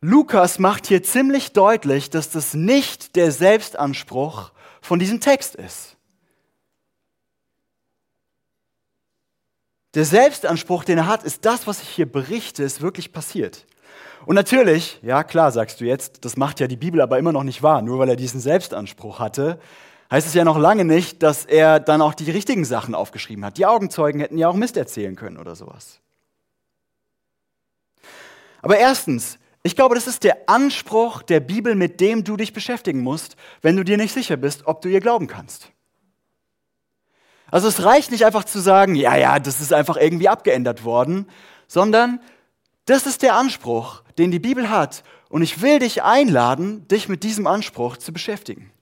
Lukas 0.00 0.58
macht 0.58 0.86
hier 0.86 1.02
ziemlich 1.02 1.52
deutlich, 1.52 2.08
dass 2.08 2.30
das 2.30 2.54
nicht 2.54 3.16
der 3.16 3.32
Selbstanspruch 3.32 4.52
von 4.80 4.98
diesem 4.98 5.20
Text 5.20 5.56
ist. 5.56 5.96
Der 9.94 10.04
Selbstanspruch, 10.04 10.84
den 10.84 10.98
er 10.98 11.06
hat, 11.06 11.24
ist 11.24 11.44
das, 11.44 11.66
was 11.66 11.82
ich 11.82 11.88
hier 11.88 12.10
berichte, 12.10 12.62
ist 12.62 12.80
wirklich 12.80 13.12
passiert. 13.12 13.66
Und 14.26 14.34
natürlich, 14.34 15.00
ja 15.02 15.24
klar, 15.24 15.50
sagst 15.50 15.80
du 15.80 15.84
jetzt, 15.84 16.24
das 16.24 16.36
macht 16.36 16.60
ja 16.60 16.66
die 16.66 16.76
Bibel 16.76 17.00
aber 17.00 17.18
immer 17.18 17.32
noch 17.32 17.42
nicht 17.42 17.62
wahr. 17.62 17.82
Nur 17.82 17.98
weil 17.98 18.08
er 18.08 18.16
diesen 18.16 18.40
Selbstanspruch 18.40 19.18
hatte, 19.18 19.58
heißt 20.10 20.26
es 20.26 20.34
ja 20.34 20.44
noch 20.44 20.58
lange 20.58 20.84
nicht, 20.84 21.22
dass 21.22 21.44
er 21.44 21.80
dann 21.80 22.02
auch 22.02 22.14
die 22.14 22.30
richtigen 22.30 22.64
Sachen 22.64 22.94
aufgeschrieben 22.94 23.44
hat. 23.44 23.58
Die 23.58 23.66
Augenzeugen 23.66 24.20
hätten 24.20 24.38
ja 24.38 24.48
auch 24.48 24.54
Mist 24.54 24.76
erzählen 24.76 25.16
können 25.16 25.38
oder 25.38 25.56
sowas. 25.56 26.00
Aber 28.62 28.78
erstens, 28.78 29.38
ich 29.62 29.74
glaube, 29.74 29.94
das 29.94 30.06
ist 30.06 30.22
der 30.24 30.48
Anspruch 30.48 31.22
der 31.22 31.40
Bibel, 31.40 31.74
mit 31.74 32.00
dem 32.00 32.24
du 32.24 32.36
dich 32.36 32.52
beschäftigen 32.52 33.00
musst, 33.00 33.36
wenn 33.62 33.76
du 33.76 33.84
dir 33.84 33.96
nicht 33.96 34.12
sicher 34.12 34.36
bist, 34.36 34.66
ob 34.66 34.82
du 34.82 34.88
ihr 34.88 35.00
glauben 35.00 35.26
kannst. 35.26 35.72
Also 37.50 37.68
es 37.68 37.84
reicht 37.84 38.10
nicht 38.10 38.24
einfach 38.24 38.44
zu 38.44 38.60
sagen, 38.60 38.94
ja, 38.94 39.16
ja, 39.16 39.38
das 39.38 39.60
ist 39.60 39.72
einfach 39.72 39.96
irgendwie 39.96 40.28
abgeändert 40.28 40.84
worden, 40.84 41.26
sondern 41.66 42.20
das 42.84 43.06
ist 43.06 43.22
der 43.22 43.34
Anspruch, 43.34 44.02
den 44.18 44.30
die 44.30 44.38
Bibel 44.38 44.70
hat. 44.70 45.04
Und 45.28 45.42
ich 45.42 45.62
will 45.62 45.78
dich 45.78 46.02
einladen, 46.02 46.86
dich 46.88 47.08
mit 47.08 47.22
diesem 47.22 47.46
Anspruch 47.46 47.96
zu 47.96 48.12
beschäftigen. 48.12 48.72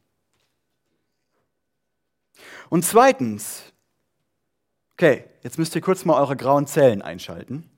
Und 2.71 2.85
zweitens, 2.85 3.65
okay, 4.95 5.25
jetzt 5.43 5.59
müsst 5.59 5.75
ihr 5.75 5.81
kurz 5.81 6.05
mal 6.05 6.19
eure 6.21 6.37
grauen 6.37 6.67
Zellen 6.67 7.03
einschalten. 7.03 7.71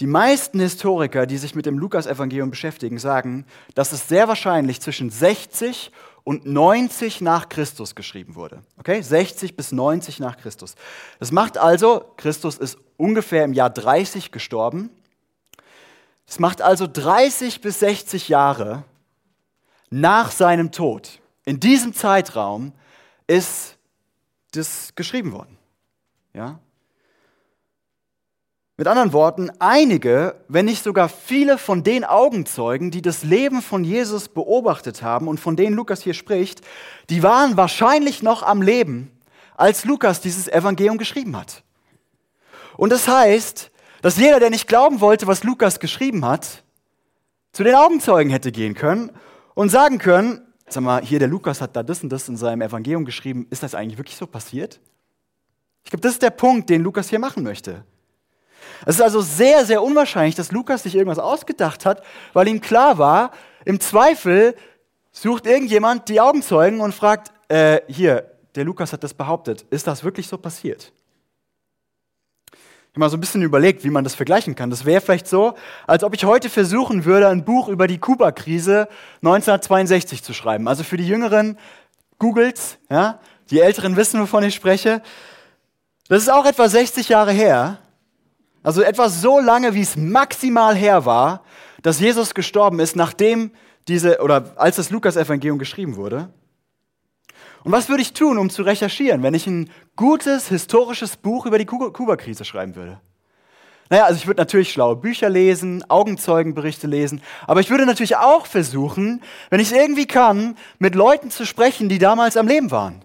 Die 0.00 0.06
meisten 0.06 0.60
Historiker, 0.60 1.26
die 1.26 1.38
sich 1.38 1.54
mit 1.54 1.66
dem 1.66 1.78
Lukasevangelium 1.78 2.50
beschäftigen, 2.50 2.98
sagen, 2.98 3.46
dass 3.74 3.92
es 3.92 4.06
sehr 4.08 4.28
wahrscheinlich 4.28 4.80
zwischen 4.80 5.10
60 5.10 5.90
und 6.28 6.44
90 6.44 7.22
nach 7.22 7.48
Christus 7.48 7.94
geschrieben 7.94 8.34
wurde. 8.34 8.62
Okay? 8.76 9.00
60 9.00 9.56
bis 9.56 9.72
90 9.72 10.20
nach 10.20 10.36
Christus. 10.36 10.74
Das 11.18 11.32
macht 11.32 11.56
also, 11.56 12.12
Christus 12.18 12.58
ist 12.58 12.76
ungefähr 12.98 13.46
im 13.46 13.54
Jahr 13.54 13.70
30 13.70 14.30
gestorben. 14.30 14.90
Das 16.26 16.38
macht 16.38 16.60
also 16.60 16.86
30 16.86 17.62
bis 17.62 17.78
60 17.78 18.28
Jahre 18.28 18.84
nach 19.88 20.30
seinem 20.30 20.70
Tod. 20.70 21.18
In 21.46 21.60
diesem 21.60 21.94
Zeitraum 21.94 22.72
ist 23.26 23.78
das 24.50 24.94
geschrieben 24.96 25.32
worden. 25.32 25.56
Ja? 26.34 26.60
Mit 28.80 28.86
anderen 28.86 29.12
Worten, 29.12 29.50
einige, 29.58 30.36
wenn 30.46 30.66
nicht 30.66 30.84
sogar 30.84 31.08
viele 31.08 31.58
von 31.58 31.82
den 31.82 32.04
Augenzeugen, 32.04 32.92
die 32.92 33.02
das 33.02 33.24
Leben 33.24 33.60
von 33.60 33.82
Jesus 33.82 34.28
beobachtet 34.28 35.02
haben 35.02 35.26
und 35.26 35.40
von 35.40 35.56
denen 35.56 35.74
Lukas 35.74 36.00
hier 36.00 36.14
spricht, 36.14 36.60
die 37.10 37.24
waren 37.24 37.56
wahrscheinlich 37.56 38.22
noch 38.22 38.44
am 38.44 38.62
Leben, 38.62 39.10
als 39.56 39.84
Lukas 39.84 40.20
dieses 40.20 40.46
Evangelium 40.46 40.96
geschrieben 40.96 41.36
hat. 41.36 41.64
Und 42.76 42.90
das 42.90 43.08
heißt, 43.08 43.72
dass 44.00 44.16
jeder, 44.16 44.38
der 44.38 44.50
nicht 44.50 44.68
glauben 44.68 45.00
wollte, 45.00 45.26
was 45.26 45.42
Lukas 45.42 45.80
geschrieben 45.80 46.24
hat, 46.24 46.62
zu 47.50 47.64
den 47.64 47.74
Augenzeugen 47.74 48.30
hätte 48.30 48.52
gehen 48.52 48.74
können 48.74 49.10
und 49.54 49.70
sagen 49.70 49.98
können, 49.98 50.40
sag 50.68 50.84
mal, 50.84 51.02
hier 51.02 51.18
der 51.18 51.26
Lukas 51.26 51.60
hat 51.60 51.74
da 51.74 51.82
das 51.82 52.04
und 52.04 52.10
das 52.10 52.28
in 52.28 52.36
seinem 52.36 52.62
Evangelium 52.62 53.04
geschrieben, 53.04 53.48
ist 53.50 53.64
das 53.64 53.74
eigentlich 53.74 53.98
wirklich 53.98 54.16
so 54.16 54.28
passiert? 54.28 54.78
Ich 55.82 55.90
glaube, 55.90 56.02
das 56.02 56.12
ist 56.12 56.22
der 56.22 56.30
Punkt, 56.30 56.70
den 56.70 56.82
Lukas 56.82 57.10
hier 57.10 57.18
machen 57.18 57.42
möchte. 57.42 57.84
Es 58.86 58.96
ist 58.96 59.02
also 59.02 59.20
sehr, 59.20 59.64
sehr 59.64 59.82
unwahrscheinlich, 59.82 60.34
dass 60.34 60.52
Lukas 60.52 60.82
sich 60.82 60.94
irgendwas 60.94 61.18
ausgedacht 61.18 61.84
hat, 61.84 62.02
weil 62.32 62.48
ihm 62.48 62.60
klar 62.60 62.98
war, 62.98 63.32
im 63.64 63.80
Zweifel 63.80 64.54
sucht 65.12 65.46
irgendjemand 65.46 66.08
die 66.08 66.20
Augenzeugen 66.20 66.80
und 66.80 66.94
fragt, 66.94 67.32
äh, 67.48 67.80
hier, 67.88 68.30
der 68.54 68.64
Lukas 68.64 68.92
hat 68.92 69.02
das 69.02 69.14
behauptet, 69.14 69.64
ist 69.70 69.86
das 69.86 70.04
wirklich 70.04 70.28
so 70.28 70.38
passiert? 70.38 70.92
Ich 72.52 72.92
habe 72.94 73.00
mal 73.00 73.10
so 73.10 73.16
ein 73.16 73.20
bisschen 73.20 73.42
überlegt, 73.42 73.84
wie 73.84 73.90
man 73.90 74.02
das 74.02 74.14
vergleichen 74.14 74.54
kann. 74.54 74.70
Das 74.70 74.84
wäre 74.84 75.00
vielleicht 75.00 75.28
so, 75.28 75.54
als 75.86 76.02
ob 76.02 76.14
ich 76.14 76.24
heute 76.24 76.48
versuchen 76.48 77.04
würde, 77.04 77.28
ein 77.28 77.44
Buch 77.44 77.68
über 77.68 77.86
die 77.86 77.98
Kuba-Krise 77.98 78.88
1962 79.22 80.22
zu 80.22 80.32
schreiben. 80.32 80.66
Also 80.66 80.82
für 80.84 80.96
die 80.96 81.06
Jüngeren, 81.06 81.58
googelt's, 82.18 82.78
ja, 82.90 83.20
die 83.50 83.60
Älteren 83.60 83.96
wissen, 83.96 84.20
wovon 84.20 84.42
ich 84.42 84.54
spreche. 84.54 85.02
Das 86.08 86.22
ist 86.22 86.30
auch 86.30 86.46
etwa 86.46 86.68
60 86.68 87.08
Jahre 87.08 87.32
her. 87.32 87.78
Also 88.62 88.82
etwa 88.82 89.08
so 89.08 89.40
lange, 89.40 89.74
wie 89.74 89.80
es 89.80 89.96
maximal 89.96 90.74
her 90.74 91.04
war, 91.04 91.42
dass 91.82 92.00
Jesus 92.00 92.34
gestorben 92.34 92.80
ist, 92.80 92.96
nachdem 92.96 93.50
diese, 93.86 94.20
oder 94.20 94.52
als 94.56 94.76
das 94.76 94.90
Lukas-Evangelium 94.90 95.58
geschrieben 95.58 95.96
wurde. 95.96 96.28
Und 97.64 97.72
was 97.72 97.88
würde 97.88 98.02
ich 98.02 98.12
tun, 98.12 98.38
um 98.38 98.50
zu 98.50 98.62
recherchieren, 98.62 99.22
wenn 99.22 99.34
ich 99.34 99.46
ein 99.46 99.70
gutes 99.96 100.48
historisches 100.48 101.16
Buch 101.16 101.46
über 101.46 101.58
die 101.58 101.66
Kuba-Krise 101.66 102.44
schreiben 102.44 102.76
würde? 102.76 103.00
Naja, 103.90 104.04
also 104.04 104.18
ich 104.18 104.26
würde 104.26 104.40
natürlich 104.40 104.70
schlaue 104.70 104.96
Bücher 104.96 105.30
lesen, 105.30 105.82
Augenzeugenberichte 105.88 106.86
lesen, 106.86 107.22
aber 107.46 107.60
ich 107.60 107.70
würde 107.70 107.86
natürlich 107.86 108.16
auch 108.16 108.44
versuchen, 108.44 109.22
wenn 109.48 109.60
ich 109.60 109.72
es 109.72 109.76
irgendwie 109.76 110.06
kann, 110.06 110.56
mit 110.78 110.94
Leuten 110.94 111.30
zu 111.30 111.46
sprechen, 111.46 111.88
die 111.88 111.98
damals 111.98 112.36
am 112.36 112.46
Leben 112.46 112.70
waren 112.70 113.02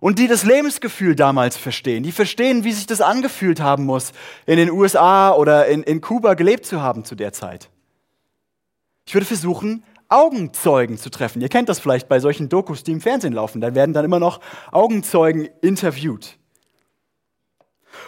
und 0.00 0.18
die 0.18 0.26
das 0.26 0.44
Lebensgefühl 0.44 1.14
damals 1.14 1.56
verstehen. 1.56 2.02
Die 2.02 2.12
verstehen, 2.12 2.64
wie 2.64 2.72
sich 2.72 2.86
das 2.86 3.00
angefühlt 3.00 3.60
haben 3.60 3.84
muss, 3.84 4.12
in 4.46 4.56
den 4.56 4.70
USA 4.70 5.32
oder 5.32 5.66
in, 5.66 5.82
in 5.82 6.00
Kuba 6.00 6.34
gelebt 6.34 6.66
zu 6.66 6.80
haben 6.82 7.04
zu 7.04 7.14
der 7.14 7.32
Zeit. 7.32 7.70
Ich 9.06 9.14
würde 9.14 9.26
versuchen, 9.26 9.84
Augenzeugen 10.08 10.98
zu 10.98 11.10
treffen. 11.10 11.40
Ihr 11.40 11.48
kennt 11.48 11.68
das 11.68 11.78
vielleicht 11.78 12.08
bei 12.08 12.18
solchen 12.18 12.48
Dokus, 12.48 12.82
die 12.82 12.92
im 12.92 13.00
Fernsehen 13.00 13.32
laufen. 13.32 13.60
Da 13.60 13.74
werden 13.74 13.92
dann 13.92 14.04
immer 14.04 14.18
noch 14.18 14.40
Augenzeugen 14.72 15.48
interviewt. 15.60 16.36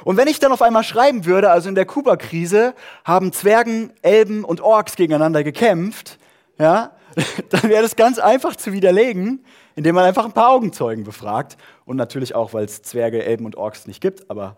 Und 0.05 0.17
wenn 0.17 0.27
ich 0.27 0.41
dann 0.41 0.53
auf 0.53 0.63
einmal 0.63 0.85
schreiben 0.85 1.27
würde, 1.27 1.51
also 1.51 1.69
in 1.69 1.75
der 1.75 1.87
Kuba-Krise 1.87 2.75
haben 3.05 3.33
Zwergen, 3.33 3.93
Elben 4.03 4.45
und 4.45 4.61
Orks 4.61 4.97
gegeneinander 4.97 5.45
gekämpft, 5.45 6.19
ja, 6.59 6.93
dann 7.51 7.65
wäre 7.65 7.83
das 7.83 7.95
ganz 7.95 8.19
einfach 8.19 8.57
zu 8.57 8.73
widerlegen, 8.73 9.45
indem 9.75 9.95
man 9.95 10.05
einfach 10.05 10.25
ein 10.25 10.33
paar 10.33 10.51
Augenzeugen 10.51 11.05
befragt. 11.05 11.57
Und 11.85 11.97
natürlich 11.97 12.35
auch, 12.35 12.53
weil 12.53 12.65
es 12.65 12.83
Zwerge, 12.83 13.25
Elben 13.25 13.45
und 13.45 13.57
Orks 13.57 13.87
nicht 13.87 14.01
gibt, 14.01 14.31
aber 14.31 14.57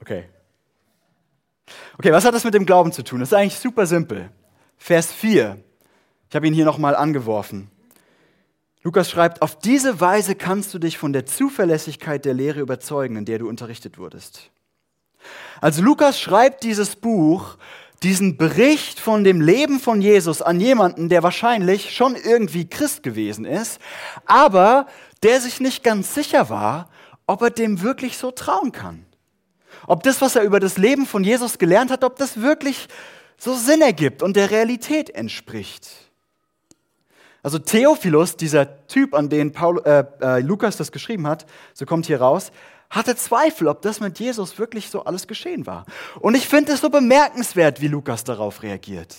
okay. 0.00 0.24
Okay, 1.98 2.12
was 2.12 2.24
hat 2.24 2.34
das 2.34 2.44
mit 2.44 2.54
dem 2.54 2.66
Glauben 2.66 2.92
zu 2.92 3.02
tun? 3.02 3.20
Das 3.20 3.30
ist 3.30 3.34
eigentlich 3.34 3.58
super 3.58 3.86
simpel. 3.86 4.30
Vers 4.76 5.12
4. 5.12 5.58
Ich 6.28 6.36
habe 6.36 6.46
ihn 6.46 6.54
hier 6.54 6.64
nochmal 6.64 6.96
angeworfen. 6.96 7.70
Lukas 8.82 9.10
schreibt, 9.10 9.40
auf 9.40 9.58
diese 9.58 10.00
Weise 10.00 10.34
kannst 10.34 10.74
du 10.74 10.78
dich 10.78 10.98
von 10.98 11.14
der 11.14 11.24
Zuverlässigkeit 11.24 12.24
der 12.24 12.34
Lehre 12.34 12.60
überzeugen, 12.60 13.16
in 13.16 13.24
der 13.24 13.38
du 13.38 13.48
unterrichtet 13.48 13.96
wurdest. 13.96 14.50
Also 15.60 15.82
Lukas 15.82 16.20
schreibt 16.20 16.64
dieses 16.64 16.96
Buch 16.96 17.56
diesen 18.02 18.36
Bericht 18.36 19.00
von 19.00 19.24
dem 19.24 19.40
Leben 19.40 19.80
von 19.80 20.02
Jesus 20.02 20.42
an 20.42 20.60
jemanden, 20.60 21.08
der 21.08 21.22
wahrscheinlich 21.22 21.94
schon 21.94 22.16
irgendwie 22.16 22.68
Christ 22.68 23.02
gewesen 23.02 23.44
ist, 23.44 23.80
aber 24.26 24.86
der 25.22 25.40
sich 25.40 25.60
nicht 25.60 25.82
ganz 25.82 26.14
sicher 26.14 26.50
war, 26.50 26.90
ob 27.26 27.42
er 27.42 27.50
dem 27.50 27.82
wirklich 27.82 28.18
so 28.18 28.30
trauen 28.30 28.72
kann. 28.72 29.06
Ob 29.86 30.02
das, 30.02 30.20
was 30.20 30.36
er 30.36 30.42
über 30.42 30.60
das 30.60 30.76
Leben 30.78 31.06
von 31.06 31.24
Jesus 31.24 31.58
gelernt 31.58 31.90
hat, 31.90 32.04
ob 32.04 32.16
das 32.16 32.40
wirklich 32.40 32.88
so 33.36 33.54
Sinn 33.54 33.80
ergibt 33.80 34.22
und 34.22 34.36
der 34.36 34.50
Realität 34.50 35.10
entspricht. 35.10 35.88
Also 37.42 37.58
Theophilus, 37.58 38.36
dieser 38.36 38.86
Typ, 38.86 39.12
an 39.14 39.28
den 39.28 39.52
Paul, 39.52 39.82
äh, 39.84 40.04
äh, 40.22 40.40
Lukas 40.40 40.78
das 40.78 40.92
geschrieben 40.92 41.26
hat, 41.26 41.44
so 41.74 41.84
kommt 41.84 42.06
hier 42.06 42.20
raus, 42.20 42.50
hatte 42.90 43.16
Zweifel, 43.16 43.68
ob 43.68 43.82
das 43.82 44.00
mit 44.00 44.18
Jesus 44.20 44.58
wirklich 44.58 44.90
so 44.90 45.04
alles 45.04 45.26
geschehen 45.26 45.66
war. 45.66 45.84
Und 46.20 46.34
ich 46.34 46.48
finde 46.48 46.72
es 46.72 46.80
so 46.80 46.90
bemerkenswert, 46.90 47.80
wie 47.80 47.88
Lukas 47.88 48.24
darauf 48.24 48.62
reagiert. 48.62 49.14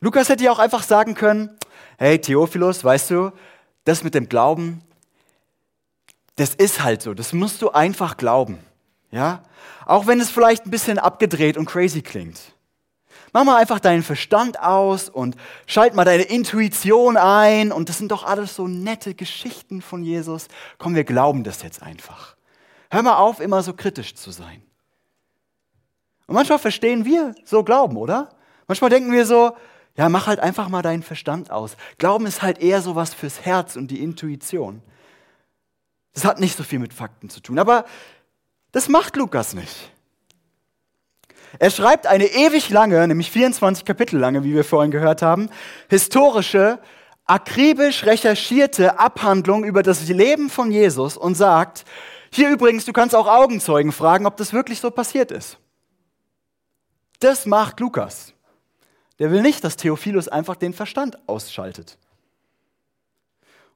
Lukas 0.00 0.28
hätte 0.28 0.44
ja 0.44 0.52
auch 0.52 0.58
einfach 0.58 0.82
sagen 0.82 1.14
können, 1.14 1.56
hey 1.98 2.18
Theophilus, 2.18 2.82
weißt 2.82 3.10
du, 3.10 3.32
das 3.84 4.02
mit 4.02 4.14
dem 4.14 4.28
Glauben, 4.28 4.82
das 6.36 6.54
ist 6.54 6.82
halt 6.82 7.02
so, 7.02 7.14
das 7.14 7.32
musst 7.32 7.62
du 7.62 7.70
einfach 7.70 8.16
glauben. 8.16 8.58
Ja? 9.10 9.44
Auch 9.86 10.06
wenn 10.06 10.20
es 10.20 10.30
vielleicht 10.30 10.66
ein 10.66 10.70
bisschen 10.70 10.98
abgedreht 10.98 11.56
und 11.56 11.66
crazy 11.66 12.02
klingt. 12.02 12.40
Mach 13.32 13.44
mal 13.44 13.56
einfach 13.56 13.80
deinen 13.80 14.02
Verstand 14.02 14.60
aus 14.60 15.08
und 15.08 15.36
schalt 15.66 15.94
mal 15.94 16.04
deine 16.04 16.24
Intuition 16.24 17.16
ein. 17.16 17.72
Und 17.72 17.88
das 17.88 17.98
sind 17.98 18.12
doch 18.12 18.24
alles 18.24 18.54
so 18.54 18.68
nette 18.68 19.14
Geschichten 19.14 19.80
von 19.80 20.02
Jesus. 20.02 20.48
Komm, 20.78 20.94
wir 20.94 21.04
glauben 21.04 21.42
das 21.42 21.62
jetzt 21.62 21.82
einfach. 21.82 22.36
Hör 22.90 23.02
mal 23.02 23.16
auf, 23.16 23.40
immer 23.40 23.62
so 23.62 23.72
kritisch 23.72 24.14
zu 24.14 24.30
sein. 24.32 24.62
Und 26.26 26.34
manchmal 26.34 26.58
verstehen 26.58 27.06
wir 27.06 27.34
so 27.44 27.64
Glauben, 27.64 27.96
oder? 27.96 28.28
Manchmal 28.66 28.90
denken 28.90 29.12
wir 29.12 29.24
so, 29.24 29.56
ja, 29.96 30.08
mach 30.08 30.26
halt 30.26 30.40
einfach 30.40 30.68
mal 30.68 30.82
deinen 30.82 31.02
Verstand 31.02 31.50
aus. 31.50 31.76
Glauben 31.98 32.26
ist 32.26 32.42
halt 32.42 32.58
eher 32.58 32.82
so 32.82 32.94
was 32.96 33.14
fürs 33.14 33.40
Herz 33.40 33.76
und 33.76 33.90
die 33.90 34.02
Intuition. 34.02 34.82
Das 36.12 36.26
hat 36.26 36.38
nicht 36.38 36.56
so 36.56 36.64
viel 36.64 36.78
mit 36.78 36.92
Fakten 36.92 37.30
zu 37.30 37.40
tun. 37.40 37.58
Aber 37.58 37.86
das 38.72 38.88
macht 38.88 39.16
Lukas 39.16 39.54
nicht. 39.54 39.90
Er 41.58 41.70
schreibt 41.70 42.06
eine 42.06 42.26
ewig 42.26 42.70
lange, 42.70 43.06
nämlich 43.06 43.30
24 43.30 43.84
Kapitel 43.84 44.18
lange, 44.18 44.44
wie 44.44 44.54
wir 44.54 44.64
vorhin 44.64 44.90
gehört 44.90 45.22
haben, 45.22 45.50
historische, 45.88 46.78
akribisch 47.26 48.04
recherchierte 48.04 48.98
Abhandlung 48.98 49.64
über 49.64 49.82
das 49.82 50.08
Leben 50.08 50.50
von 50.50 50.70
Jesus 50.70 51.16
und 51.16 51.34
sagt, 51.34 51.84
hier 52.32 52.50
übrigens, 52.50 52.84
du 52.84 52.92
kannst 52.92 53.14
auch 53.14 53.26
Augenzeugen 53.26 53.92
fragen, 53.92 54.26
ob 54.26 54.36
das 54.36 54.52
wirklich 54.52 54.80
so 54.80 54.90
passiert 54.90 55.30
ist. 55.30 55.58
Das 57.20 57.46
macht 57.46 57.78
Lukas. 57.80 58.32
Der 59.18 59.30
will 59.30 59.42
nicht, 59.42 59.62
dass 59.62 59.76
Theophilus 59.76 60.28
einfach 60.28 60.56
den 60.56 60.72
Verstand 60.72 61.16
ausschaltet. 61.28 61.98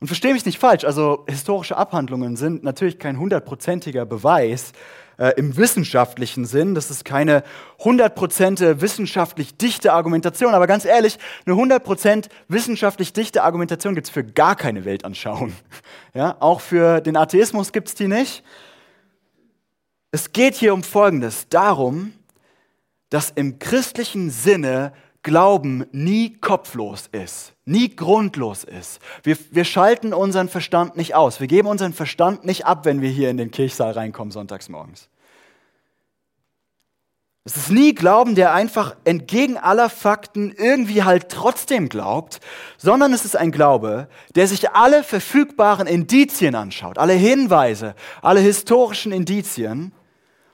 Und 0.00 0.08
verstehe 0.08 0.34
mich 0.34 0.44
nicht 0.44 0.58
falsch, 0.58 0.84
also 0.84 1.24
historische 1.26 1.76
Abhandlungen 1.76 2.36
sind 2.36 2.62
natürlich 2.62 2.98
kein 2.98 3.18
hundertprozentiger 3.18 4.04
Beweis 4.04 4.72
äh, 5.18 5.32
im 5.36 5.56
wissenschaftlichen 5.56 6.44
Sinn. 6.44 6.74
Das 6.74 6.90
ist 6.90 7.04
keine 7.04 7.42
hundertprozentige 7.78 8.82
wissenschaftlich 8.82 9.56
dichte 9.56 9.94
Argumentation. 9.94 10.54
Aber 10.54 10.66
ganz 10.66 10.84
ehrlich, 10.84 11.18
eine 11.46 11.56
hundertprozent 11.56 12.28
wissenschaftlich 12.48 13.14
dichte 13.14 13.42
Argumentation 13.42 13.94
gibt 13.94 14.08
es 14.08 14.12
für 14.12 14.24
gar 14.24 14.56
keine 14.56 14.84
Weltanschauung. 14.84 15.52
Ja, 16.12 16.36
auch 16.40 16.60
für 16.60 17.00
den 17.00 17.16
Atheismus 17.16 17.72
gibt 17.72 17.88
es 17.88 17.94
die 17.94 18.08
nicht. 18.08 18.42
Es 20.12 20.32
geht 20.32 20.54
hier 20.54 20.72
um 20.72 20.82
Folgendes, 20.82 21.48
darum, 21.48 22.12
dass 23.10 23.30
im 23.30 23.58
christlichen 23.58 24.30
Sinne 24.30 24.92
Glauben 25.26 25.84
nie 25.90 26.38
kopflos 26.38 27.08
ist, 27.10 27.52
nie 27.64 27.96
grundlos 27.96 28.62
ist. 28.62 29.00
Wir, 29.24 29.36
wir 29.50 29.64
schalten 29.64 30.14
unseren 30.14 30.48
Verstand 30.48 30.96
nicht 30.96 31.16
aus. 31.16 31.40
Wir 31.40 31.48
geben 31.48 31.66
unseren 31.66 31.92
Verstand 31.92 32.44
nicht 32.44 32.64
ab, 32.64 32.84
wenn 32.84 33.02
wir 33.02 33.10
hier 33.10 33.28
in 33.28 33.36
den 33.36 33.50
Kirchsaal 33.50 33.90
reinkommen 33.90 34.30
sonntags 34.30 34.68
morgens. 34.68 35.08
Es 37.42 37.56
ist 37.56 37.72
nie 37.72 37.92
Glauben, 37.92 38.36
der 38.36 38.54
einfach 38.54 38.94
entgegen 39.02 39.56
aller 39.56 39.90
Fakten 39.90 40.52
irgendwie 40.56 41.02
halt 41.02 41.28
trotzdem 41.28 41.88
glaubt, 41.88 42.38
sondern 42.78 43.12
es 43.12 43.24
ist 43.24 43.36
ein 43.36 43.50
Glaube, 43.50 44.06
der 44.36 44.46
sich 44.46 44.70
alle 44.70 45.02
verfügbaren 45.02 45.88
Indizien 45.88 46.54
anschaut, 46.54 46.98
alle 46.98 47.14
Hinweise, 47.14 47.96
alle 48.22 48.38
historischen 48.38 49.10
Indizien 49.10 49.92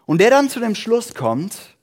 und 0.06 0.22
der 0.22 0.30
dann 0.30 0.48
zu 0.48 0.60
dem 0.60 0.74
Schluss 0.74 1.12
kommt, 1.12 1.76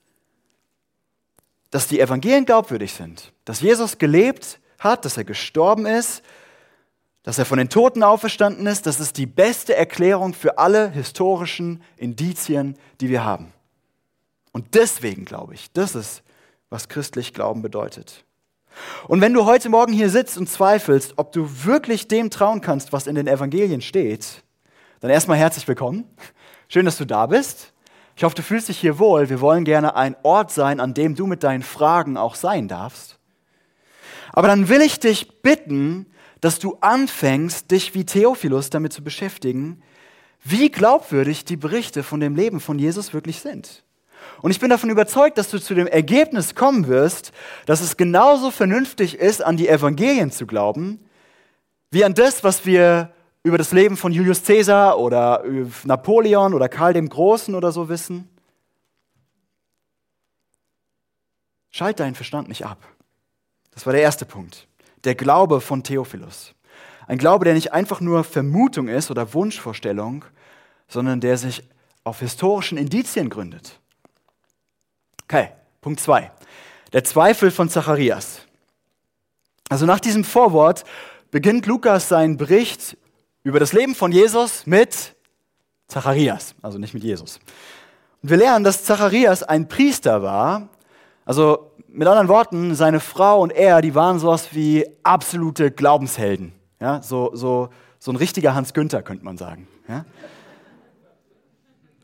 dass 1.71 1.87
die 1.87 1.99
Evangelien 1.99 2.45
glaubwürdig 2.45 2.93
sind, 2.93 3.31
dass 3.45 3.61
Jesus 3.61 3.97
gelebt 3.97 4.59
hat, 4.79 5.05
dass 5.05 5.17
er 5.17 5.23
gestorben 5.23 5.85
ist, 5.85 6.23
dass 7.23 7.37
er 7.37 7.45
von 7.45 7.57
den 7.57 7.69
Toten 7.69 8.01
auferstanden 8.01 8.65
ist, 8.65 8.85
das 8.85 8.99
ist 8.99 9.17
die 9.17 9.25
beste 9.25 9.75
Erklärung 9.75 10.33
für 10.33 10.57
alle 10.57 10.89
historischen 10.89 11.83
Indizien, 11.97 12.77
die 13.01 13.09
wir 13.09 13.23
haben. 13.23 13.53
Und 14.51 14.73
deswegen 14.73 15.25
glaube 15.25 15.53
ich, 15.53 15.71
das 15.73 15.95
ist, 15.95 16.23
was 16.69 16.87
christlich 16.87 17.33
Glauben 17.33 17.61
bedeutet. 17.61 18.23
Und 19.07 19.21
wenn 19.21 19.33
du 19.33 19.45
heute 19.45 19.69
Morgen 19.69 19.93
hier 19.93 20.09
sitzt 20.09 20.37
und 20.37 20.49
zweifelst, 20.49 21.13
ob 21.17 21.31
du 21.31 21.65
wirklich 21.65 22.07
dem 22.07 22.29
trauen 22.29 22.61
kannst, 22.61 22.93
was 22.93 23.07
in 23.07 23.15
den 23.15 23.27
Evangelien 23.27 23.81
steht, 23.81 24.43
dann 25.01 25.11
erstmal 25.11 25.37
herzlich 25.37 25.67
willkommen. 25.67 26.05
Schön, 26.67 26.85
dass 26.85 26.97
du 26.97 27.05
da 27.05 27.25
bist. 27.25 27.73
Ich 28.19 28.25
hoffe, 28.25 28.35
du 28.35 28.43
fühlst 28.43 28.67
dich 28.67 28.77
hier 28.77 28.99
wohl. 28.99 29.29
Wir 29.29 29.39
wollen 29.39 29.63
gerne 29.63 29.95
ein 29.95 30.13
Ort 30.23 30.51
sein, 30.51 30.81
an 30.81 30.93
dem 30.93 31.15
du 31.15 31.25
mit 31.25 31.41
deinen 31.41 31.63
Fragen 31.63 32.17
auch 32.17 32.35
sein 32.35 32.67
darfst. 32.67 33.17
Aber 34.33 34.49
dann 34.49 34.67
will 34.67 34.81
ich 34.81 34.99
dich 34.99 35.41
bitten, 35.41 36.05
dass 36.41 36.59
du 36.59 36.77
anfängst, 36.81 37.71
dich 37.71 37.95
wie 37.95 38.03
Theophilus 38.03 38.69
damit 38.71 38.91
zu 38.91 39.05
beschäftigen, 39.05 39.81
wie 40.43 40.69
glaubwürdig 40.69 41.45
die 41.45 41.55
Berichte 41.55 42.03
von 42.03 42.19
dem 42.19 42.35
Leben 42.35 42.59
von 42.59 42.77
Jesus 42.77 43.13
wirklich 43.13 43.39
sind. 43.39 43.85
Und 44.41 44.51
ich 44.51 44.59
bin 44.59 44.69
davon 44.69 44.89
überzeugt, 44.89 45.37
dass 45.37 45.49
du 45.49 45.57
zu 45.57 45.73
dem 45.73 45.87
Ergebnis 45.87 46.55
kommen 46.55 46.89
wirst, 46.89 47.31
dass 47.67 47.79
es 47.79 47.95
genauso 47.95 48.51
vernünftig 48.51 49.17
ist, 49.17 49.41
an 49.41 49.55
die 49.55 49.69
Evangelien 49.69 50.29
zu 50.29 50.45
glauben, 50.45 50.99
wie 51.89 52.03
an 52.03 52.15
das, 52.15 52.43
was 52.43 52.65
wir 52.65 53.13
über 53.43 53.57
das 53.57 53.71
Leben 53.71 53.97
von 53.97 54.11
Julius 54.11 54.43
Caesar 54.43 54.99
oder 54.99 55.43
Napoleon 55.83 56.53
oder 56.53 56.69
Karl 56.69 56.93
dem 56.93 57.09
Großen 57.09 57.55
oder 57.55 57.71
so 57.71 57.89
wissen. 57.89 58.29
Schalt 61.71 61.99
deinen 61.99 62.15
Verstand 62.15 62.49
nicht 62.49 62.65
ab. 62.65 62.79
Das 63.71 63.85
war 63.85 63.93
der 63.93 64.01
erste 64.01 64.25
Punkt. 64.25 64.67
Der 65.03 65.15
Glaube 65.15 65.61
von 65.61 65.83
Theophilus. 65.83 66.53
Ein 67.07 67.17
Glaube, 67.17 67.45
der 67.45 67.53
nicht 67.53 67.73
einfach 67.73 68.01
nur 68.01 68.23
Vermutung 68.23 68.87
ist 68.87 69.09
oder 69.09 69.33
Wunschvorstellung, 69.33 70.25
sondern 70.87 71.21
der 71.21 71.37
sich 71.37 71.63
auf 72.03 72.19
historischen 72.19 72.77
Indizien 72.77 73.29
gründet. 73.29 73.79
Okay, 75.23 75.51
Punkt 75.81 75.99
zwei. 75.99 76.31
Der 76.91 77.03
Zweifel 77.03 77.51
von 77.51 77.69
Zacharias. 77.69 78.41
Also 79.69 79.85
nach 79.85 79.99
diesem 79.99 80.23
Vorwort 80.23 80.83
beginnt 81.31 81.67
Lukas 81.67 82.09
seinen 82.09 82.37
Bericht 82.37 82.97
über 83.43 83.59
das 83.59 83.73
Leben 83.73 83.95
von 83.95 84.11
Jesus 84.11 84.65
mit 84.65 85.15
Zacharias, 85.87 86.55
also 86.61 86.77
nicht 86.77 86.93
mit 86.93 87.03
Jesus. 87.03 87.39
Und 88.21 88.29
wir 88.29 88.37
lernen, 88.37 88.63
dass 88.63 88.83
Zacharias 88.83 89.43
ein 89.43 89.67
Priester 89.67 90.21
war. 90.21 90.69
Also 91.25 91.71
mit 91.87 92.07
anderen 92.07 92.27
Worten, 92.27 92.75
seine 92.75 92.99
Frau 92.99 93.41
und 93.41 93.51
er, 93.51 93.81
die 93.81 93.95
waren 93.95 94.19
sowas 94.19 94.49
wie 94.53 94.85
absolute 95.03 95.71
Glaubenshelden. 95.71 96.53
Ja, 96.79 97.01
so, 97.01 97.31
so, 97.33 97.69
so 97.97 98.11
ein 98.11 98.15
richtiger 98.15 98.55
Hans 98.55 98.73
Günther, 98.73 99.01
könnte 99.01 99.25
man 99.25 99.37
sagen. 99.37 99.67
Ja? 99.87 100.05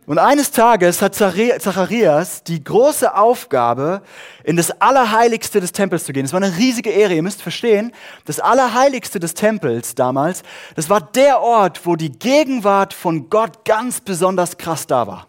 Und 0.05 0.19
eines 0.19 0.51
Tages 0.51 1.01
hat 1.01 1.15
Zacharias 1.15 2.43
die 2.43 2.63
große 2.63 3.15
Aufgabe, 3.15 4.03
in 4.43 4.55
das 4.55 4.69
Allerheiligste 4.79 5.59
des 5.59 5.71
Tempels 5.71 6.05
zu 6.05 6.13
gehen. 6.13 6.25
Es 6.25 6.33
war 6.33 6.41
eine 6.41 6.55
riesige 6.55 6.91
Ehre. 6.91 7.15
Ihr 7.15 7.23
müsst 7.23 7.41
verstehen, 7.41 7.91
das 8.25 8.39
Allerheiligste 8.39 9.19
des 9.19 9.33
Tempels 9.33 9.95
damals, 9.95 10.43
das 10.75 10.91
war 10.91 11.01
der 11.01 11.41
Ort, 11.41 11.87
wo 11.87 11.95
die 11.95 12.11
Gegenwart 12.11 12.93
von 12.93 13.29
Gott 13.31 13.65
ganz 13.65 13.99
besonders 13.99 14.57
krass 14.57 14.85
da 14.85 15.07
war. 15.07 15.27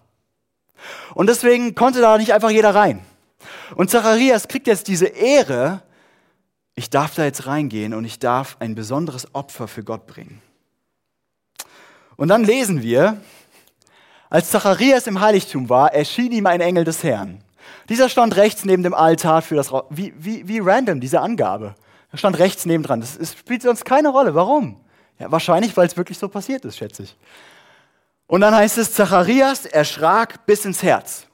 Und 1.14 1.28
deswegen 1.28 1.74
konnte 1.74 2.02
da 2.02 2.18
nicht 2.18 2.34
einfach 2.34 2.50
jeder 2.50 2.74
rein. 2.74 3.00
Und 3.76 3.90
Zacharias 3.90 4.46
kriegt 4.46 4.66
jetzt 4.66 4.88
diese 4.88 5.06
Ehre, 5.06 5.82
ich 6.74 6.90
darf 6.90 7.14
da 7.14 7.24
jetzt 7.24 7.46
reingehen 7.46 7.94
und 7.94 8.04
ich 8.04 8.18
darf 8.18 8.56
ein 8.60 8.74
besonderes 8.74 9.34
Opfer 9.34 9.68
für 9.68 9.82
Gott 9.82 10.06
bringen. 10.06 10.42
Und 12.16 12.28
dann 12.28 12.44
lesen 12.44 12.82
wir, 12.82 13.20
als 14.28 14.50
Zacharias 14.50 15.06
im 15.06 15.20
Heiligtum 15.20 15.68
war, 15.68 15.92
erschien 15.92 16.32
ihm 16.32 16.46
ein 16.46 16.60
Engel 16.60 16.84
des 16.84 17.02
Herrn. 17.02 17.42
Dieser 17.88 18.08
stand 18.08 18.36
rechts 18.36 18.64
neben 18.64 18.82
dem 18.82 18.94
Altar 18.94 19.42
für 19.42 19.54
das 19.54 19.72
Ra 19.72 19.84
wie, 19.90 20.12
wie, 20.18 20.48
wie 20.48 20.58
random, 20.58 21.00
diese 21.00 21.20
Angabe. 21.20 21.74
Er 22.10 22.18
stand 22.18 22.38
rechts 22.38 22.66
nebendran. 22.66 23.00
Das, 23.00 23.18
das 23.18 23.34
spielt 23.34 23.62
sonst 23.62 23.84
keine 23.84 24.08
Rolle. 24.08 24.34
Warum? 24.34 24.80
Ja, 25.18 25.30
wahrscheinlich, 25.30 25.76
weil 25.76 25.86
es 25.86 25.96
wirklich 25.96 26.18
so 26.18 26.28
passiert 26.28 26.64
ist, 26.64 26.76
schätze 26.76 27.04
ich. 27.04 27.16
Und 28.26 28.40
dann 28.40 28.54
heißt 28.54 28.78
es, 28.78 28.92
Zacharias 28.92 29.66
erschrak 29.66 30.46
bis 30.46 30.64
ins 30.64 30.82
Herz. 30.82 31.26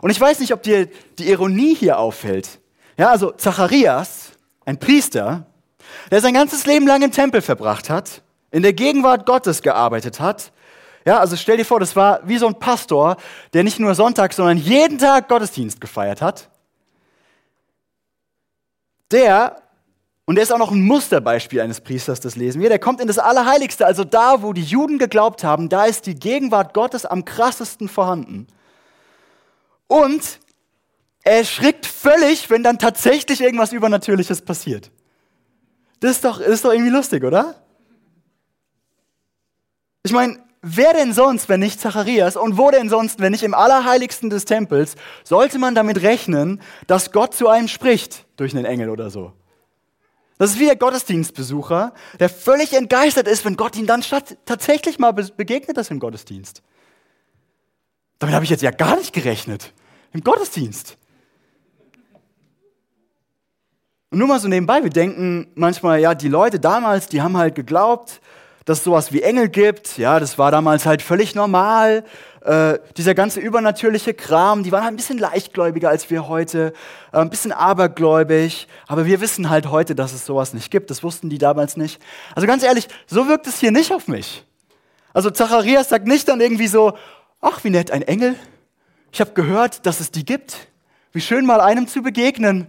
Und 0.00 0.10
ich 0.10 0.20
weiß 0.20 0.40
nicht, 0.40 0.52
ob 0.52 0.62
dir 0.62 0.88
die 1.18 1.28
Ironie 1.28 1.74
hier 1.74 1.98
auffällt. 1.98 2.60
Ja, 2.96 3.10
also 3.10 3.32
Zacharias, 3.32 4.32
ein 4.64 4.78
Priester, 4.78 5.46
der 6.10 6.20
sein 6.20 6.34
ganzes 6.34 6.66
Leben 6.66 6.86
lang 6.86 7.02
im 7.02 7.12
Tempel 7.12 7.42
verbracht 7.42 7.90
hat, 7.90 8.22
in 8.50 8.62
der 8.62 8.72
Gegenwart 8.72 9.26
Gottes 9.26 9.62
gearbeitet 9.62 10.20
hat, 10.20 10.52
ja, 11.08 11.20
also 11.20 11.36
stell 11.36 11.56
dir 11.56 11.64
vor, 11.64 11.80
das 11.80 11.96
war 11.96 12.20
wie 12.28 12.36
so 12.36 12.46
ein 12.46 12.58
Pastor, 12.58 13.16
der 13.54 13.64
nicht 13.64 13.78
nur 13.78 13.94
Sonntag, 13.94 14.34
sondern 14.34 14.58
jeden 14.58 14.98
Tag 14.98 15.26
Gottesdienst 15.26 15.80
gefeiert 15.80 16.20
hat. 16.20 16.50
Der, 19.10 19.62
und 20.26 20.34
der 20.34 20.42
ist 20.42 20.52
auch 20.52 20.58
noch 20.58 20.70
ein 20.70 20.82
Musterbeispiel 20.82 21.62
eines 21.62 21.80
Priesters, 21.80 22.20
das 22.20 22.36
lesen 22.36 22.60
wir, 22.60 22.68
der 22.68 22.78
kommt 22.78 23.00
in 23.00 23.06
das 23.06 23.18
Allerheiligste, 23.18 23.86
also 23.86 24.04
da, 24.04 24.42
wo 24.42 24.52
die 24.52 24.62
Juden 24.62 24.98
geglaubt 24.98 25.44
haben, 25.44 25.70
da 25.70 25.86
ist 25.86 26.04
die 26.04 26.14
Gegenwart 26.14 26.74
Gottes 26.74 27.06
am 27.06 27.24
krassesten 27.24 27.88
vorhanden. 27.88 28.46
Und 29.86 30.40
er 31.24 31.38
erschrickt 31.38 31.86
völlig, 31.86 32.50
wenn 32.50 32.62
dann 32.62 32.78
tatsächlich 32.78 33.40
irgendwas 33.40 33.72
Übernatürliches 33.72 34.42
passiert. 34.42 34.90
Das 36.00 36.10
ist 36.10 36.24
doch, 36.26 36.38
ist 36.38 36.66
doch 36.66 36.72
irgendwie 36.72 36.90
lustig, 36.90 37.24
oder? 37.24 37.54
Ich 40.02 40.12
meine, 40.12 40.46
wer 40.62 40.92
denn 40.92 41.12
sonst, 41.12 41.48
wenn 41.48 41.60
nicht 41.60 41.80
Zacharias? 41.80 42.36
Und 42.36 42.56
wo 42.56 42.70
denn 42.70 42.88
sonst, 42.88 43.20
wenn 43.20 43.32
nicht 43.32 43.42
im 43.42 43.54
Allerheiligsten 43.54 44.30
des 44.30 44.44
Tempels, 44.44 44.96
sollte 45.24 45.58
man 45.58 45.74
damit 45.74 46.02
rechnen, 46.02 46.60
dass 46.86 47.12
Gott 47.12 47.34
zu 47.34 47.48
einem 47.48 47.68
spricht 47.68 48.26
durch 48.36 48.54
einen 48.54 48.64
Engel 48.64 48.90
oder 48.90 49.10
so? 49.10 49.32
Das 50.38 50.50
ist 50.50 50.60
wie 50.60 50.66
der 50.66 50.76
Gottesdienstbesucher, 50.76 51.92
der 52.20 52.28
völlig 52.28 52.72
entgeistert 52.72 53.26
ist, 53.26 53.44
wenn 53.44 53.56
Gott 53.56 53.76
ihm 53.76 53.86
dann 53.86 54.04
tatsächlich 54.44 54.98
mal 54.98 55.12
begegnet 55.12 55.76
ist 55.76 55.90
im 55.90 55.98
Gottesdienst. 55.98 56.62
Damit 58.20 58.34
habe 58.34 58.44
ich 58.44 58.50
jetzt 58.50 58.62
ja 58.62 58.70
gar 58.70 58.96
nicht 58.96 59.12
gerechnet. 59.12 59.72
Im 60.12 60.22
Gottesdienst. 60.22 60.96
Und 64.10 64.18
nur 64.18 64.28
mal 64.28 64.40
so 64.40 64.48
nebenbei, 64.48 64.82
wir 64.82 64.90
denken 64.90 65.48
manchmal, 65.54 66.00
ja, 66.00 66.14
die 66.14 66.28
Leute 66.28 66.58
damals, 66.58 67.08
die 67.08 67.20
haben 67.20 67.36
halt 67.36 67.54
geglaubt, 67.54 68.20
dass 68.68 68.78
es 68.78 68.84
sowas 68.84 69.12
wie 69.12 69.22
Engel 69.22 69.48
gibt. 69.48 69.96
Ja, 69.96 70.20
das 70.20 70.36
war 70.36 70.50
damals 70.50 70.84
halt 70.84 71.00
völlig 71.00 71.34
normal. 71.34 72.04
Äh, 72.44 72.78
dieser 72.98 73.14
ganze 73.14 73.40
übernatürliche 73.40 74.12
Kram, 74.12 74.62
die 74.62 74.72
waren 74.72 74.82
halt 74.82 74.92
ein 74.92 74.96
bisschen 74.96 75.16
leichtgläubiger 75.16 75.88
als 75.88 76.10
wir 76.10 76.28
heute, 76.28 76.74
äh, 77.14 77.16
ein 77.16 77.30
bisschen 77.30 77.52
abergläubig. 77.52 78.68
Aber 78.86 79.06
wir 79.06 79.22
wissen 79.22 79.48
halt 79.48 79.70
heute, 79.70 79.94
dass 79.94 80.12
es 80.12 80.26
sowas 80.26 80.52
nicht 80.52 80.70
gibt. 80.70 80.90
Das 80.90 81.02
wussten 81.02 81.30
die 81.30 81.38
damals 81.38 81.78
nicht. 81.78 81.98
Also 82.34 82.46
ganz 82.46 82.62
ehrlich, 82.62 82.88
so 83.06 83.26
wirkt 83.26 83.46
es 83.46 83.58
hier 83.58 83.70
nicht 83.70 83.90
auf 83.90 84.06
mich. 84.06 84.44
Also 85.14 85.30
Zacharias 85.30 85.88
sagt 85.88 86.06
nicht 86.06 86.28
dann 86.28 86.42
irgendwie 86.42 86.66
so, 86.68 86.92
ach, 87.40 87.64
wie 87.64 87.70
nett, 87.70 87.90
ein 87.90 88.02
Engel. 88.02 88.34
Ich 89.12 89.22
habe 89.22 89.30
gehört, 89.32 89.86
dass 89.86 90.00
es 90.00 90.10
die 90.10 90.26
gibt. 90.26 90.68
Wie 91.12 91.22
schön 91.22 91.46
mal 91.46 91.62
einem 91.62 91.88
zu 91.88 92.02
begegnen. 92.02 92.66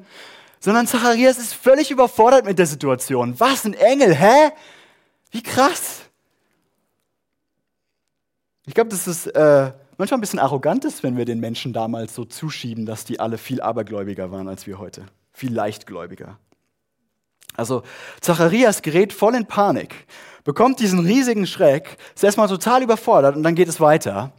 sondern 0.62 0.88
Zacharias 0.88 1.38
ist 1.39 1.53
völlig 1.53 1.91
überfordert 1.91 2.45
mit 2.45 2.57
der 2.57 2.67
Situation. 2.67 3.38
Was, 3.38 3.65
ein 3.65 3.73
Engel, 3.73 4.15
hä? 4.15 4.51
Wie 5.32 5.44
krass. 5.44 6.02
Ich 8.65 8.74
glaube, 8.74 8.89
das 8.89 9.08
ist 9.08 9.28
äh, 9.28 9.72
manchmal 9.98 10.18
ein 10.18 10.22
bisschen 10.22 10.39
arrogant 10.39 10.86
ist, 10.86 11.04
wenn 11.04 11.18
wir 11.18 11.26
den 11.26 11.39
Menschen 11.39 11.74
damals 11.74 12.15
so 12.15 12.26
zuschieben, 12.26 12.86
dass 12.86 13.04
die 13.06 13.20
alle 13.20 13.38
viel 13.38 13.62
abergläubiger 13.62 14.32
waren 14.32 14.48
als 14.48 14.68
wir 14.68 14.80
heute. 14.80 15.06
Viel 15.34 15.54
leichtgläubiger. 15.54 16.38
Also 17.56 17.84
Zacharias 18.22 18.82
gerät 18.82 19.12
voll 19.12 19.36
in 19.36 19.46
Panik, 19.46 20.08
bekommt 20.44 20.80
diesen 20.80 21.00
riesigen 21.00 21.46
Schreck, 21.46 21.98
ist 22.15 22.24
erstmal 22.24 22.48
total 22.48 22.84
überfordert 22.84 23.36
und 23.36 23.44
dann 23.44 23.56
geht 23.56 23.68
es 23.68 23.80
weiter. 23.80 24.32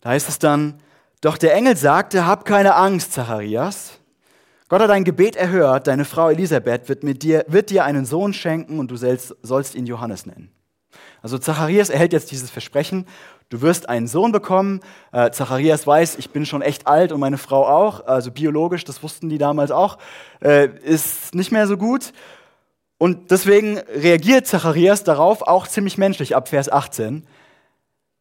Da 0.00 0.10
heißt 0.10 0.28
es 0.28 0.38
dann, 0.38 0.80
doch 1.20 1.38
der 1.38 1.54
Engel 1.54 1.76
sagte, 1.76 2.26
hab 2.26 2.44
keine 2.44 2.74
Angst, 2.74 3.12
Zacharias. 3.12 3.98
Gott 4.68 4.80
hat 4.80 4.90
dein 4.90 5.04
Gebet 5.04 5.36
erhört, 5.36 5.86
deine 5.86 6.06
Frau 6.06 6.30
Elisabeth 6.30 6.88
wird, 6.88 7.02
mit 7.02 7.22
dir, 7.22 7.44
wird 7.48 7.68
dir 7.68 7.84
einen 7.84 8.06
Sohn 8.06 8.32
schenken 8.32 8.78
und 8.78 8.90
du 8.90 8.96
sollst, 8.96 9.36
sollst 9.42 9.74
ihn 9.74 9.86
Johannes 9.86 10.24
nennen. 10.24 10.50
Also 11.22 11.38
Zacharias 11.38 11.90
erhält 11.90 12.12
jetzt 12.12 12.30
dieses 12.30 12.50
Versprechen, 12.50 13.06
du 13.50 13.60
wirst 13.60 13.88
einen 13.88 14.06
Sohn 14.06 14.32
bekommen. 14.32 14.80
Äh, 15.12 15.30
Zacharias 15.30 15.86
weiß, 15.86 16.16
ich 16.16 16.30
bin 16.30 16.46
schon 16.46 16.62
echt 16.62 16.86
alt 16.86 17.12
und 17.12 17.20
meine 17.20 17.38
Frau 17.38 17.66
auch, 17.66 18.06
also 18.06 18.30
biologisch, 18.30 18.84
das 18.84 19.02
wussten 19.02 19.28
die 19.28 19.38
damals 19.38 19.70
auch, 19.70 19.98
äh, 20.40 20.68
ist 20.82 21.34
nicht 21.34 21.52
mehr 21.52 21.66
so 21.66 21.76
gut. 21.76 22.12
Und 22.96 23.30
deswegen 23.30 23.78
reagiert 23.78 24.46
Zacharias 24.46 25.04
darauf 25.04 25.42
auch 25.42 25.66
ziemlich 25.66 25.98
menschlich 25.98 26.36
ab 26.36 26.48
Vers 26.48 26.70
18. 26.70 27.26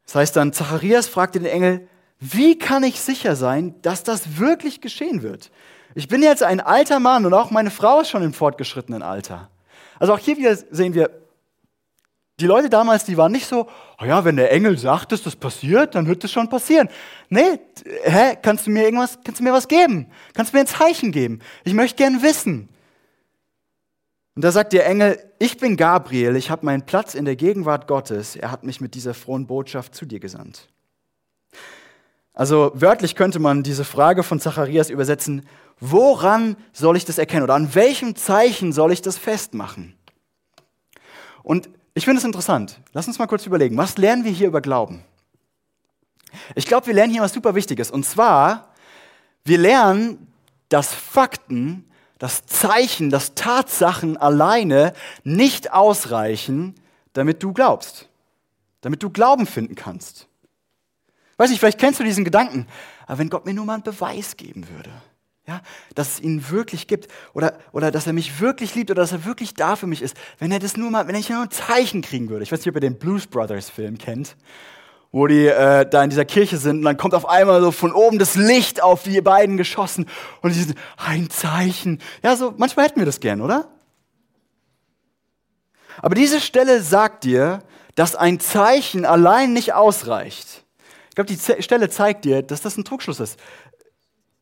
Das 0.06 0.16
heißt 0.16 0.36
dann, 0.36 0.52
Zacharias 0.52 1.08
fragte 1.08 1.40
den 1.40 1.52
Engel, 1.52 1.88
wie 2.20 2.58
kann 2.58 2.84
ich 2.84 3.00
sicher 3.00 3.36
sein, 3.36 3.76
dass 3.82 4.04
das 4.04 4.40
wirklich 4.40 4.82
geschehen 4.82 5.24
wird? 5.24 5.52
Ich 5.96 6.08
bin 6.08 6.24
jetzt 6.24 6.44
ein 6.44 6.60
alter 6.60 7.00
Mann 7.00 7.26
und 7.26 7.34
auch 7.34 7.52
meine 7.52 7.72
Frau 7.72 8.02
ist 8.02 8.10
schon 8.10 8.24
im 8.24 8.34
fortgeschrittenen 8.34 9.02
Alter. 9.02 9.50
Also 10.00 10.14
auch 10.14 10.20
hier 10.20 10.38
wieder 10.38 10.56
sehen 10.56 10.94
wir, 10.94 11.10
die 12.40 12.48
Leute 12.48 12.70
damals, 12.70 13.06
die 13.06 13.16
waren 13.16 13.32
nicht 13.32 13.46
so, 13.46 13.68
oh 14.02 14.06
ja, 14.06 14.26
wenn 14.26 14.36
der 14.36 14.52
Engel 14.52 14.78
sagt, 14.78 15.12
dass 15.12 15.22
das 15.22 15.36
passiert, 15.36 15.94
dann 15.94 16.08
wird 16.08 16.24
das 16.24 16.32
schon 16.32 16.50
passieren. 16.50 16.90
Nee, 17.30 17.60
hä, 18.04 18.38
kannst 18.42 18.66
du 18.66 18.72
mir 18.72 18.84
irgendwas, 18.84 19.20
kannst 19.24 19.40
du 19.40 19.44
mir 19.44 19.54
was 19.54 19.68
geben? 19.68 20.08
Kannst 20.34 20.52
du 20.52 20.58
mir 20.58 20.62
ein 20.62 20.68
Zeichen 20.68 21.12
geben? 21.12 21.40
Ich 21.64 21.74
möchte 21.74 21.98
gern 21.98 22.24
wissen. 22.24 22.70
Und 24.36 24.44
da 24.44 24.52
sagt 24.52 24.74
der 24.74 24.88
Engel, 24.88 25.20
ich 25.38 25.58
bin 25.58 25.78
Gabriel, 25.78 26.36
ich 26.36 26.50
habe 26.50 26.66
meinen 26.66 26.88
Platz 26.88 27.14
in 27.14 27.26
der 27.26 27.36
Gegenwart 27.36 27.88
Gottes, 27.88 28.36
er 28.36 28.50
hat 28.50 28.64
mich 28.64 28.82
mit 28.82 28.96
dieser 28.96 29.14
frohen 29.14 29.46
Botschaft 29.46 29.94
zu 29.94 30.08
dir 30.08 30.20
gesandt. 30.20 30.73
Also 32.34 32.72
wörtlich 32.74 33.16
könnte 33.16 33.40
man 33.40 33.64
diese 33.64 33.86
Frage 33.86 34.24
von 34.24 34.40
Zacharias 34.40 34.90
übersetzen, 34.90 35.48
woran 35.80 36.56
soll 36.72 36.98
ich 36.98 37.06
das 37.06 37.18
erkennen 37.18 37.44
oder 37.44 37.54
an 37.56 37.76
welchem 37.76 38.16
Zeichen 38.16 38.74
soll 38.74 38.92
ich 38.92 39.02
das 39.02 39.18
festmachen? 39.18 39.96
Und 41.44 41.70
ich 41.94 42.06
finde 42.06 42.20
es 42.20 42.26
interessant. 42.26 42.80
Lass 42.94 43.08
uns 43.08 43.20
mal 43.20 43.28
kurz 43.28 43.46
überlegen, 43.46 43.78
was 43.78 43.98
lernen 43.98 44.24
wir 44.24 44.32
hier 44.32 44.48
über 44.48 44.62
Glauben? 44.62 45.04
Ich 46.56 46.66
glaube, 46.66 46.88
wir 46.88 46.94
lernen 46.94 47.14
hier 47.14 47.22
was 47.22 47.34
super 47.34 47.54
Wichtiges. 47.54 47.92
Und 47.92 48.06
zwar, 48.06 48.74
wir 49.44 49.60
lernen, 49.60 50.28
dass 50.70 50.92
Fakten, 50.92 51.86
dass 52.18 52.46
Zeichen, 52.48 53.12
dass 53.12 53.36
Tatsachen 53.36 54.18
alleine 54.18 54.94
nicht 55.24 55.72
ausreichen, 55.72 56.74
damit 57.14 57.44
du 57.44 57.54
glaubst. 57.54 58.10
Damit 58.82 59.04
du 59.04 59.12
Glauben 59.12 59.46
finden 59.46 59.76
kannst. 59.76 60.28
Weiß 61.38 61.50
nicht, 61.50 61.60
vielleicht 61.60 61.80
kennst 61.80 62.00
du 62.00 62.04
diesen 62.04 62.24
Gedanken. 62.24 62.68
Aber 63.08 63.20
wenn 63.20 63.30
Gott 63.30 63.46
mir 63.46 63.54
nur 63.54 63.66
mal 63.66 63.76
einen 63.76 63.84
Beweis 63.84 64.38
geben 64.38 64.68
würde, 64.70 64.90
ja, 65.48 65.62
dass 65.94 66.14
es 66.14 66.20
ihn 66.22 66.50
wirklich 66.50 66.88
gibt 66.88 67.10
oder, 67.34 67.58
oder 67.74 67.92
dass 67.92 68.08
er 68.08 68.14
mich 68.14 68.40
wirklich 68.40 68.76
liebt 68.76 68.92
oder 68.92 69.02
dass 69.02 69.12
er 69.12 69.26
wirklich 69.26 69.54
da 69.54 69.76
für 69.76 69.88
mich 69.88 70.02
ist, 70.02 70.16
wenn 70.40 70.52
er 70.52 70.60
das 70.60 70.78
nur 70.78 70.90
mal, 70.90 71.08
wenn 71.08 71.16
ich 71.16 71.30
nur 71.30 71.42
ein 71.42 71.52
Zeichen 71.52 72.02
kriegen 72.02 72.30
würde. 72.30 72.44
Ich 72.44 72.52
weiß 72.52 72.60
nicht, 72.60 72.70
ob 72.70 72.76
ihr 72.76 72.82
den 72.82 72.98
Blues 72.98 73.28
Brothers 73.28 73.70
Film 73.70 73.98
kennt, 73.98 74.38
wo 75.12 75.28
die 75.28 75.48
äh, 75.48 75.86
da 75.86 76.04
in 76.04 76.10
dieser 76.10 76.24
Kirche 76.24 76.58
sind 76.58 76.78
und 76.78 76.84
dann 76.84 76.96
kommt 76.96 77.14
auf 77.14 77.28
einmal 77.28 77.60
so 77.62 77.72
von 77.72 77.92
oben 77.92 78.20
das 78.20 78.36
Licht 78.36 78.82
auf 78.82 79.04
die 79.04 79.20
beiden 79.20 79.58
geschossen 79.58 80.06
und 80.42 80.56
die 80.56 80.62
sind 80.62 80.78
ein 80.96 81.30
Zeichen. 81.30 82.00
Ja, 82.24 82.38
so 82.38 82.54
manchmal 82.56 82.86
hätten 82.86 83.00
wir 83.00 83.06
das 83.06 83.20
gern, 83.20 83.42
oder? 83.42 83.68
Aber 86.02 86.16
diese 86.16 86.40
Stelle 86.40 86.82
sagt 86.82 87.26
dir, 87.26 87.60
dass 87.96 88.16
ein 88.16 88.40
Zeichen 88.40 89.06
allein 89.06 89.52
nicht 89.54 89.74
ausreicht. 89.74 90.63
Ich 91.14 91.16
glaube, 91.16 91.32
die 91.32 91.62
Stelle 91.62 91.92
zeigt 91.92 92.26
dir, 92.26 92.42
dass 92.42 92.64
das 92.64 92.76
ein 92.76 92.86
Trugschluss 92.86 93.20
ist. 93.20 93.40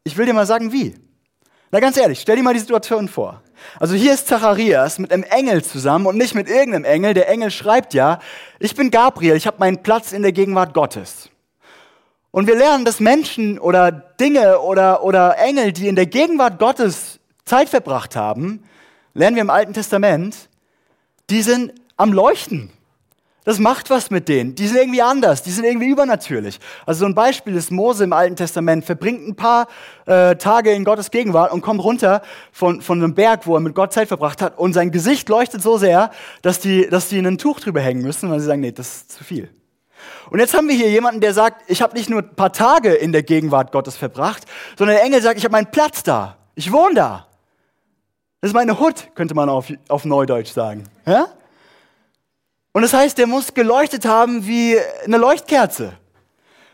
Ich 0.05 0.15
will 0.15 0.25
dir 0.25 0.31
mal 0.31 0.45
sagen, 0.45 0.71
wie. 0.71 0.95
Na 1.69 1.81
ganz 1.81 1.97
ehrlich, 1.97 2.21
stell 2.21 2.37
dir 2.37 2.43
mal 2.43 2.53
die 2.53 2.61
Situation 2.61 3.09
vor. 3.09 3.41
Also 3.77 3.93
hier 3.93 4.13
ist 4.13 4.29
Zacharias 4.29 4.97
mit 4.97 5.11
einem 5.11 5.23
Engel 5.23 5.65
zusammen 5.65 6.05
und 6.05 6.15
nicht 6.15 6.33
mit 6.33 6.47
irgendeinem 6.47 6.85
Engel. 6.85 7.13
Der 7.13 7.27
Engel 7.27 7.51
schreibt 7.51 7.93
ja, 7.93 8.19
ich 8.57 8.73
bin 8.73 8.89
Gabriel, 8.89 9.35
ich 9.35 9.47
habe 9.47 9.57
meinen 9.59 9.83
Platz 9.83 10.13
in 10.13 10.21
der 10.21 10.31
Gegenwart 10.31 10.73
Gottes. 10.73 11.29
Und 12.31 12.47
wir 12.47 12.55
lernen, 12.55 12.85
dass 12.85 13.01
Menschen 13.01 13.59
oder 13.59 13.91
Dinge 13.91 14.61
oder, 14.61 15.03
oder 15.03 15.37
Engel, 15.39 15.73
die 15.73 15.89
in 15.89 15.97
der 15.97 16.05
Gegenwart 16.05 16.57
Gottes 16.57 17.19
Zeit 17.43 17.67
verbracht 17.67 18.15
haben, 18.15 18.63
lernen 19.13 19.35
wir 19.35 19.41
im 19.41 19.49
Alten 19.49 19.73
Testament, 19.73 20.47
die 21.29 21.41
sind 21.41 21.73
am 21.97 22.13
Leuchten. 22.13 22.71
Das 23.43 23.57
macht 23.57 23.89
was 23.89 24.11
mit 24.11 24.27
denen. 24.27 24.53
Die 24.53 24.67
sind 24.67 24.77
irgendwie 24.77 25.01
anders, 25.01 25.41
die 25.41 25.49
sind 25.49 25.63
irgendwie 25.63 25.89
übernatürlich. 25.89 26.59
Also 26.85 26.99
so 26.99 27.05
ein 27.05 27.15
Beispiel 27.15 27.55
ist 27.55 27.71
Mose 27.71 28.03
im 28.03 28.13
Alten 28.13 28.35
Testament, 28.35 28.85
verbringt 28.85 29.27
ein 29.27 29.35
paar 29.35 29.67
äh, 30.05 30.35
Tage 30.35 30.71
in 30.71 30.83
Gottes 30.83 31.09
Gegenwart 31.09 31.51
und 31.51 31.61
kommt 31.61 31.83
runter 31.83 32.21
von, 32.51 32.81
von 32.81 32.99
einem 33.01 33.15
Berg, 33.15 33.47
wo 33.47 33.55
er 33.55 33.59
mit 33.59 33.73
Gott 33.73 33.93
Zeit 33.93 34.09
verbracht 34.09 34.43
hat 34.43 34.59
und 34.59 34.73
sein 34.73 34.91
Gesicht 34.91 35.27
leuchtet 35.27 35.63
so 35.63 35.77
sehr, 35.77 36.11
dass 36.43 36.59
die, 36.59 36.87
dass 36.87 37.09
die 37.09 37.17
ein 37.17 37.39
Tuch 37.39 37.59
drüber 37.59 37.81
hängen 37.81 38.03
müssen, 38.03 38.29
weil 38.29 38.39
sie 38.39 38.45
sagen, 38.45 38.61
nee, 38.61 38.71
das 38.71 38.97
ist 38.97 39.11
zu 39.13 39.23
viel. 39.23 39.49
Und 40.29 40.39
jetzt 40.39 40.53
haben 40.53 40.67
wir 40.67 40.75
hier 40.75 40.89
jemanden, 40.89 41.19
der 41.19 41.33
sagt, 41.33 41.63
ich 41.67 41.81
habe 41.81 41.95
nicht 41.95 42.09
nur 42.09 42.21
ein 42.21 42.35
paar 42.35 42.53
Tage 42.53 42.93
in 42.93 43.11
der 43.11 43.23
Gegenwart 43.23 43.71
Gottes 43.71 43.97
verbracht, 43.97 44.45
sondern 44.77 44.97
der 44.97 45.05
Engel 45.05 45.21
sagt, 45.21 45.37
ich 45.37 45.43
habe 45.43 45.53
meinen 45.53 45.71
Platz 45.71 46.03
da. 46.03 46.37
Ich 46.53 46.71
wohne 46.71 46.93
da. 46.93 47.27
Das 48.39 48.49
ist 48.49 48.53
meine 48.53 48.79
Hut, 48.79 49.09
könnte 49.15 49.33
man 49.33 49.49
auf, 49.49 49.71
auf 49.87 50.05
Neudeutsch 50.05 50.51
sagen. 50.51 50.83
Ja? 51.05 51.27
Und 52.73 52.83
das 52.83 52.93
heißt, 52.93 53.17
der 53.17 53.27
muss 53.27 53.53
geleuchtet 53.53 54.05
haben 54.05 54.47
wie 54.47 54.77
eine 55.05 55.17
Leuchtkerze. 55.17 55.93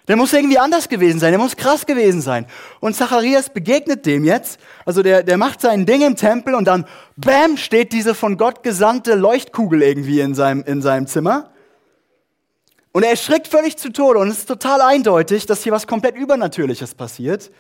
Der 0.08 0.16
muss 0.16 0.32
irgendwie 0.32 0.58
anders 0.58 0.88
gewesen 0.88 1.20
sein, 1.20 1.32
der 1.32 1.40
muss 1.40 1.58
krass 1.58 1.86
gewesen 1.86 2.22
sein. 2.22 2.46
Und 2.80 2.96
Zacharias 2.96 3.50
begegnet 3.50 4.06
dem 4.06 4.24
jetzt, 4.24 4.58
also 4.86 5.04
der, 5.04 5.22
der 5.22 5.38
macht 5.38 5.60
sein 5.60 5.86
Ding 5.86 6.02
im 6.02 6.16
Tempel 6.16 6.56
und 6.56 6.66
dann, 6.66 6.86
bam, 7.18 7.58
steht 7.58 7.92
diese 7.92 8.16
von 8.16 8.38
Gott 8.38 8.64
gesandte 8.64 9.16
Leuchtkugel 9.16 9.82
irgendwie 9.82 10.22
in 10.22 10.34
seinem, 10.34 10.64
in 10.64 10.82
seinem 10.82 11.08
Zimmer. 11.08 11.52
Und 12.94 13.04
er 13.04 13.10
erschrickt 13.10 13.50
völlig 13.50 13.78
zu 13.78 13.92
Tode 13.92 14.20
und 14.20 14.30
es 14.30 14.40
ist 14.40 14.48
total 14.48 14.82
eindeutig, 14.82 15.46
dass 15.46 15.64
hier 15.64 15.74
was 15.74 15.88
komplett 15.88 16.16
Übernatürliches 16.16 16.96
passiert. 16.96 17.52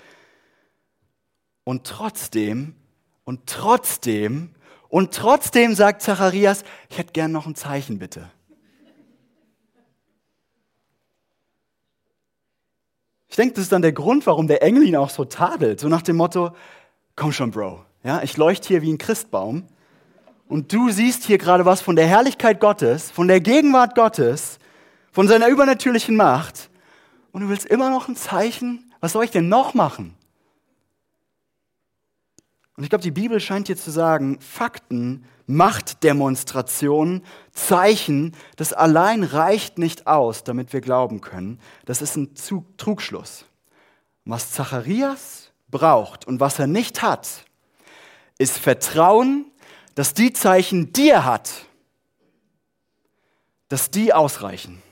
Und 1.65 1.85
trotzdem, 1.85 2.75
und 3.25 3.45
trotzdem 3.45 4.51
und 4.89 5.13
trotzdem 5.13 5.75
sagt 5.75 6.01
Zacharias, 6.01 6.63
ich 6.89 6.97
hätte 6.97 7.13
gern 7.13 7.31
noch 7.31 7.45
ein 7.45 7.55
Zeichen, 7.55 7.99
bitte. 7.99 8.29
Ich 13.29 13.35
denke, 13.35 13.55
das 13.55 13.65
ist 13.65 13.71
dann 13.71 13.81
der 13.81 13.91
Grund, 13.91 14.25
warum 14.25 14.47
der 14.47 14.63
Engel 14.63 14.83
ihn 14.83 14.95
auch 14.95 15.09
so 15.09 15.25
tadelt. 15.25 15.79
So 15.79 15.89
nach 15.89 16.01
dem 16.01 16.15
Motto, 16.15 16.51
komm 17.15 17.31
schon, 17.31 17.51
Bro. 17.51 17.83
Ja, 18.03 18.23
ich 18.23 18.37
leuchte 18.37 18.69
hier 18.69 18.81
wie 18.81 18.91
ein 18.91 18.97
Christbaum. 18.97 19.63
Und 20.47 20.71
du 20.71 20.89
siehst 20.89 21.25
hier 21.25 21.37
gerade 21.37 21.65
was 21.65 21.81
von 21.81 21.95
der 21.95 22.07
Herrlichkeit 22.07 22.59
Gottes, 22.59 23.11
von 23.11 23.27
der 23.27 23.41
Gegenwart 23.41 23.95
Gottes, 23.95 24.59
von 25.11 25.27
seiner 25.27 25.49
übernatürlichen 25.49 26.15
Macht. 26.15 26.69
Und 27.31 27.41
du 27.41 27.49
willst 27.49 27.65
immer 27.65 27.89
noch 27.89 28.07
ein 28.07 28.15
Zeichen? 28.15 28.91
Was 29.01 29.11
soll 29.11 29.25
ich 29.25 29.31
denn 29.31 29.49
noch 29.49 29.73
machen? 29.73 30.16
Und 32.77 32.83
ich 32.83 32.89
glaube, 32.89 33.03
die 33.03 33.11
Bibel 33.11 33.39
scheint 33.39 33.67
hier 33.67 33.75
zu 33.75 33.89
sagen, 33.89 34.39
Fakten, 34.39 35.25
Machtdemonstrationen, 35.47 37.23
Zeichen, 37.51 38.35
das 38.55 38.71
allein 38.71 39.23
reicht 39.23 39.79
nicht 39.79 40.05
aus, 40.05 40.43
damit 40.43 40.73
wir 40.73 40.81
glauben 40.81 41.19
können. 41.19 41.59
Das 41.85 42.03
ist 42.03 42.15
ein 42.15 42.35
Trugschluss. 42.77 43.45
Was 44.25 44.51
Zacharias 44.51 45.51
braucht 45.69 46.27
und 46.27 46.39
was 46.39 46.59
er 46.59 46.67
nicht 46.67 47.01
hat, 47.01 47.45
ist 48.37 48.59
Vertrauen, 48.59 49.51
dass 49.95 50.13
die 50.13 50.31
Zeichen, 50.31 50.93
die 50.93 51.09
er 51.09 51.25
hat, 51.25 51.49
dass 53.69 53.89
die 53.89 54.13
ausreichen. 54.13 54.83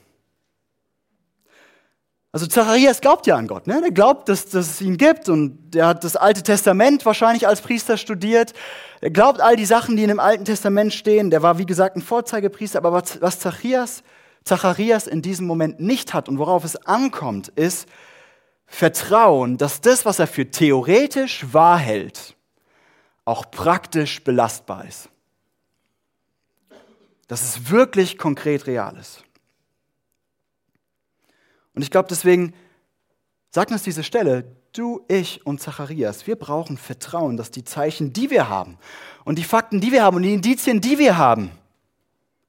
Also 2.36 2.48
Zacharias 2.48 3.00
glaubt 3.00 3.28
ja 3.28 3.38
an 3.38 3.48
Gott, 3.48 3.66
ne? 3.66 3.80
Der 3.80 3.92
glaubt, 3.92 4.28
dass, 4.28 4.48
dass 4.48 4.70
es 4.70 4.82
ihn 4.82 4.98
gibt 4.98 5.30
und 5.30 5.74
der 5.74 5.88
hat 5.88 6.04
das 6.04 6.18
Alte 6.18 6.44
Testament 6.44 7.06
wahrscheinlich 7.06 7.48
als 7.48 7.62
Priester 7.62 7.96
studiert. 7.96 8.52
Er 9.00 9.10
glaubt 9.10 9.40
all 9.40 9.56
die 9.56 9.64
Sachen, 9.64 9.96
die 9.96 10.04
in 10.04 10.10
dem 10.10 10.20
Alten 10.20 10.44
Testament 10.44 10.94
stehen. 10.94 11.30
Der 11.30 11.44
war, 11.44 11.60
wie 11.60 11.66
gesagt, 11.66 11.96
ein 11.96 12.02
Vorzeigepriester. 12.02 12.80
Aber 12.80 12.92
was, 12.92 13.22
was 13.22 13.40
Zacharias, 13.40 14.04
Zacharias 14.44 15.08
in 15.08 15.22
diesem 15.22 15.48
Moment 15.48 15.80
nicht 15.80 16.14
hat 16.14 16.28
und 16.28 16.38
worauf 16.38 16.66
es 16.66 16.76
ankommt, 16.76 17.48
ist 17.56 17.88
Vertrauen, 18.66 19.56
dass 19.56 19.80
das, 19.80 20.04
was 20.04 20.20
er 20.20 20.28
für 20.28 20.52
theoretisch 20.52 21.46
wahr 21.54 21.78
hält, 21.78 22.36
auch 23.24 23.50
praktisch 23.50 24.22
belastbar 24.26 24.84
ist. 24.84 25.08
Dass 27.30 27.44
es 27.44 27.70
wirklich 27.70 28.18
konkret 28.18 28.68
real 28.68 28.98
ist. 28.98 29.24
Und 31.76 31.82
ich 31.82 31.92
glaube, 31.92 32.08
deswegen 32.10 32.54
sagt 33.52 33.72
uns 33.72 33.84
diese 33.84 34.04
Stelle, 34.04 34.46
du, 34.74 35.06
ich 35.08 35.46
und 35.46 35.62
Zacharias, 35.62 36.26
wir 36.28 36.36
brauchen 36.36 36.78
Vertrauen, 36.78 37.38
dass 37.38 37.52
die 37.52 37.64
Zeichen, 37.64 38.14
die 38.14 38.30
wir 38.30 38.50
haben 38.50 38.78
und 39.24 39.38
die 39.38 39.44
Fakten, 39.44 39.82
die 39.82 39.92
wir 39.92 40.04
haben 40.04 40.18
und 40.18 40.24
die 40.24 40.34
Indizien, 40.34 40.82
die 40.82 40.98
wir 40.98 41.18
haben, 41.18 41.52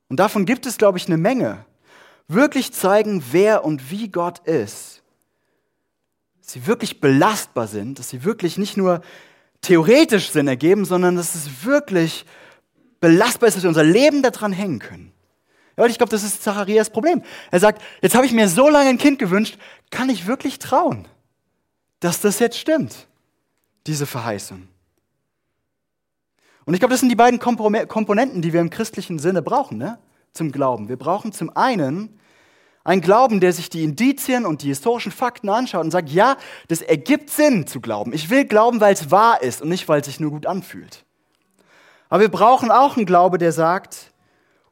und 0.08 0.20
davon 0.20 0.44
gibt 0.46 0.66
es, 0.66 0.78
glaube 0.78 0.98
ich, 0.98 1.06
eine 1.06 1.16
Menge, 1.16 1.64
wirklich 2.28 2.72
zeigen, 2.72 3.22
wer 3.32 3.64
und 3.64 3.90
wie 3.90 4.08
Gott 4.08 4.38
ist. 4.46 5.02
Dass 6.40 6.52
sie 6.52 6.66
wirklich 6.66 7.00
belastbar 7.00 7.66
sind, 7.66 7.98
dass 7.98 8.10
sie 8.10 8.24
wirklich 8.24 8.56
nicht 8.56 8.76
nur 8.76 9.00
theoretisch 9.62 10.30
Sinn 10.30 10.46
ergeben, 10.48 10.84
sondern 10.84 11.16
dass 11.16 11.34
es 11.34 11.64
wirklich 11.64 12.24
belastbar 13.00 13.48
ist, 13.48 13.56
dass 13.56 13.64
wir 13.64 13.68
unser 13.68 13.84
Leben 13.84 14.22
daran 14.22 14.52
hängen 14.52 14.78
können. 14.78 15.12
Und 15.76 15.90
ich 15.90 15.98
glaube, 15.98 16.10
das 16.10 16.22
ist 16.22 16.42
Zacharias 16.42 16.90
Problem. 16.90 17.22
Er 17.50 17.60
sagt, 17.60 17.82
jetzt 18.00 18.14
habe 18.14 18.26
ich 18.26 18.32
mir 18.32 18.48
so 18.48 18.68
lange 18.68 18.88
ein 18.88 18.98
Kind 18.98 19.18
gewünscht, 19.18 19.58
kann 19.90 20.08
ich 20.08 20.26
wirklich 20.26 20.58
trauen, 20.58 21.06
dass 22.00 22.20
das 22.20 22.38
jetzt 22.38 22.58
stimmt, 22.58 23.06
diese 23.86 24.06
Verheißung. 24.06 24.68
Und 26.64 26.74
ich 26.74 26.80
glaube, 26.80 26.92
das 26.92 27.00
sind 27.00 27.10
die 27.10 27.16
beiden 27.16 27.38
Komponenten, 27.38 28.42
die 28.42 28.52
wir 28.52 28.60
im 28.60 28.70
christlichen 28.70 29.18
Sinne 29.18 29.42
brauchen, 29.42 29.78
ne? 29.78 29.98
zum 30.32 30.50
Glauben. 30.50 30.88
Wir 30.88 30.96
brauchen 30.96 31.32
zum 31.32 31.54
einen 31.56 32.18
einen 32.84 33.00
Glauben, 33.00 33.40
der 33.40 33.52
sich 33.52 33.68
die 33.68 33.82
Indizien 33.82 34.46
und 34.46 34.62
die 34.62 34.68
historischen 34.68 35.10
Fakten 35.10 35.48
anschaut 35.48 35.84
und 35.84 35.90
sagt, 35.90 36.08
ja, 36.08 36.36
das 36.68 36.82
ergibt 36.82 37.30
Sinn 37.30 37.66
zu 37.66 37.80
glauben. 37.80 38.12
Ich 38.12 38.30
will 38.30 38.44
glauben, 38.44 38.80
weil 38.80 38.94
es 38.94 39.10
wahr 39.10 39.42
ist 39.42 39.60
und 39.60 39.68
nicht, 39.68 39.88
weil 39.88 40.00
es 40.00 40.06
sich 40.06 40.20
nur 40.20 40.30
gut 40.30 40.46
anfühlt. 40.46 41.04
Aber 42.08 42.20
wir 42.20 42.28
brauchen 42.28 42.70
auch 42.70 42.96
einen 42.96 43.06
Glaube, 43.06 43.38
der 43.38 43.50
sagt, 43.50 44.12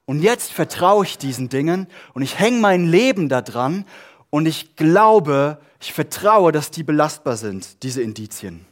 und 0.06 0.20
jetzt 0.20 0.52
vertraue 0.52 1.04
ich 1.04 1.18
diesen 1.18 1.48
Dingen 1.48 1.86
und 2.12 2.22
ich 2.22 2.38
hänge 2.38 2.58
mein 2.58 2.86
Leben 2.86 3.28
daran 3.28 3.86
und 4.30 4.46
ich 4.46 4.76
glaube, 4.76 5.58
ich 5.80 5.92
vertraue, 5.92 6.52
dass 6.52 6.70
die 6.70 6.82
belastbar 6.82 7.36
sind, 7.36 7.82
diese 7.82 8.02
Indizien. 8.02 8.66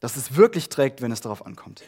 Dass 0.00 0.16
es 0.16 0.36
wirklich 0.36 0.68
trägt, 0.68 1.02
wenn 1.02 1.10
es 1.10 1.20
darauf 1.20 1.44
ankommt. 1.44 1.82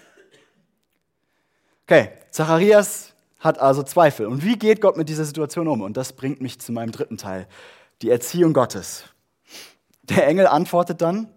Okay, 1.86 2.10
Zacharias 2.30 3.12
hat 3.38 3.58
also 3.58 3.82
Zweifel. 3.82 4.26
Und 4.26 4.44
wie 4.44 4.56
geht 4.56 4.80
Gott 4.80 4.96
mit 4.96 5.08
dieser 5.08 5.24
Situation 5.24 5.66
um? 5.66 5.80
Und 5.82 5.96
das 5.96 6.12
bringt 6.12 6.40
mich 6.40 6.60
zu 6.60 6.72
meinem 6.72 6.92
dritten 6.92 7.16
Teil, 7.16 7.48
die 8.02 8.10
Erziehung 8.10 8.52
Gottes. 8.52 9.04
Der 10.02 10.26
Engel 10.26 10.46
antwortet 10.46 11.00
dann, 11.00 11.28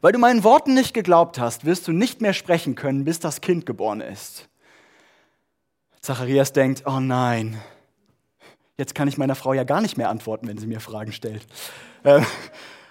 weil 0.00 0.12
du 0.12 0.18
meinen 0.18 0.44
Worten 0.44 0.74
nicht 0.74 0.94
geglaubt 0.94 1.38
hast, 1.38 1.64
wirst 1.64 1.86
du 1.86 1.92
nicht 1.92 2.20
mehr 2.20 2.32
sprechen 2.32 2.74
können, 2.74 3.04
bis 3.04 3.20
das 3.20 3.40
Kind 3.40 3.66
geboren 3.66 4.00
ist. 4.00 4.48
Zacharias 6.06 6.52
denkt, 6.52 6.84
oh 6.86 7.00
nein, 7.00 7.60
jetzt 8.78 8.94
kann 8.94 9.08
ich 9.08 9.18
meiner 9.18 9.34
Frau 9.34 9.54
ja 9.54 9.64
gar 9.64 9.80
nicht 9.80 9.96
mehr 9.96 10.08
antworten, 10.08 10.46
wenn 10.46 10.56
sie 10.56 10.68
mir 10.68 10.78
Fragen 10.78 11.10
stellt. 11.10 11.44
Äh, 12.04 12.20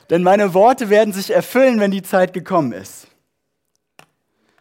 denn 0.10 0.22
meine 0.22 0.54
Worte 0.54 0.90
werden 0.90 1.14
sich 1.14 1.32
erfüllen, 1.34 1.80
wenn 1.80 1.92
die 1.92 2.02
Zeit 2.02 2.34
gekommen 2.34 2.74
ist. 2.74 3.08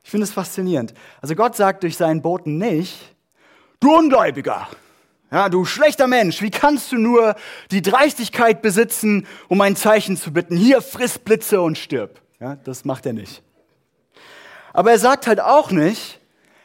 Ich 0.04 0.10
finde 0.10 0.22
es 0.22 0.32
faszinierend. 0.32 0.94
Also 1.20 1.34
Gott 1.34 1.56
sagt 1.56 1.82
durch 1.82 1.96
seinen 1.96 2.22
Boten 2.22 2.56
nicht, 2.56 2.96
du 3.80 3.92
Ungläubiger, 3.92 4.68
ja, 5.32 5.48
du 5.48 5.64
schlechter 5.64 6.06
Mensch, 6.06 6.40
wie 6.40 6.52
kannst 6.52 6.92
du 6.92 6.96
nur 6.96 7.34
die 7.72 7.82
Dreistigkeit 7.82 8.62
besitzen, 8.62 9.26
um 9.48 9.60
ein 9.62 9.74
Zeichen 9.74 10.16
zu 10.16 10.32
bitten? 10.32 10.56
Hier 10.56 10.80
friss 10.80 11.18
Blitze 11.18 11.60
und 11.60 11.76
stirb. 11.76 12.20
Ja, 12.38 12.54
das 12.54 12.84
macht 12.84 13.04
er 13.04 13.14
nicht. 13.14 13.42
Aber 14.72 14.92
er 14.92 14.98
sagt 15.00 15.26
halt 15.26 15.40
auch 15.40 15.72
nicht, 15.72 16.20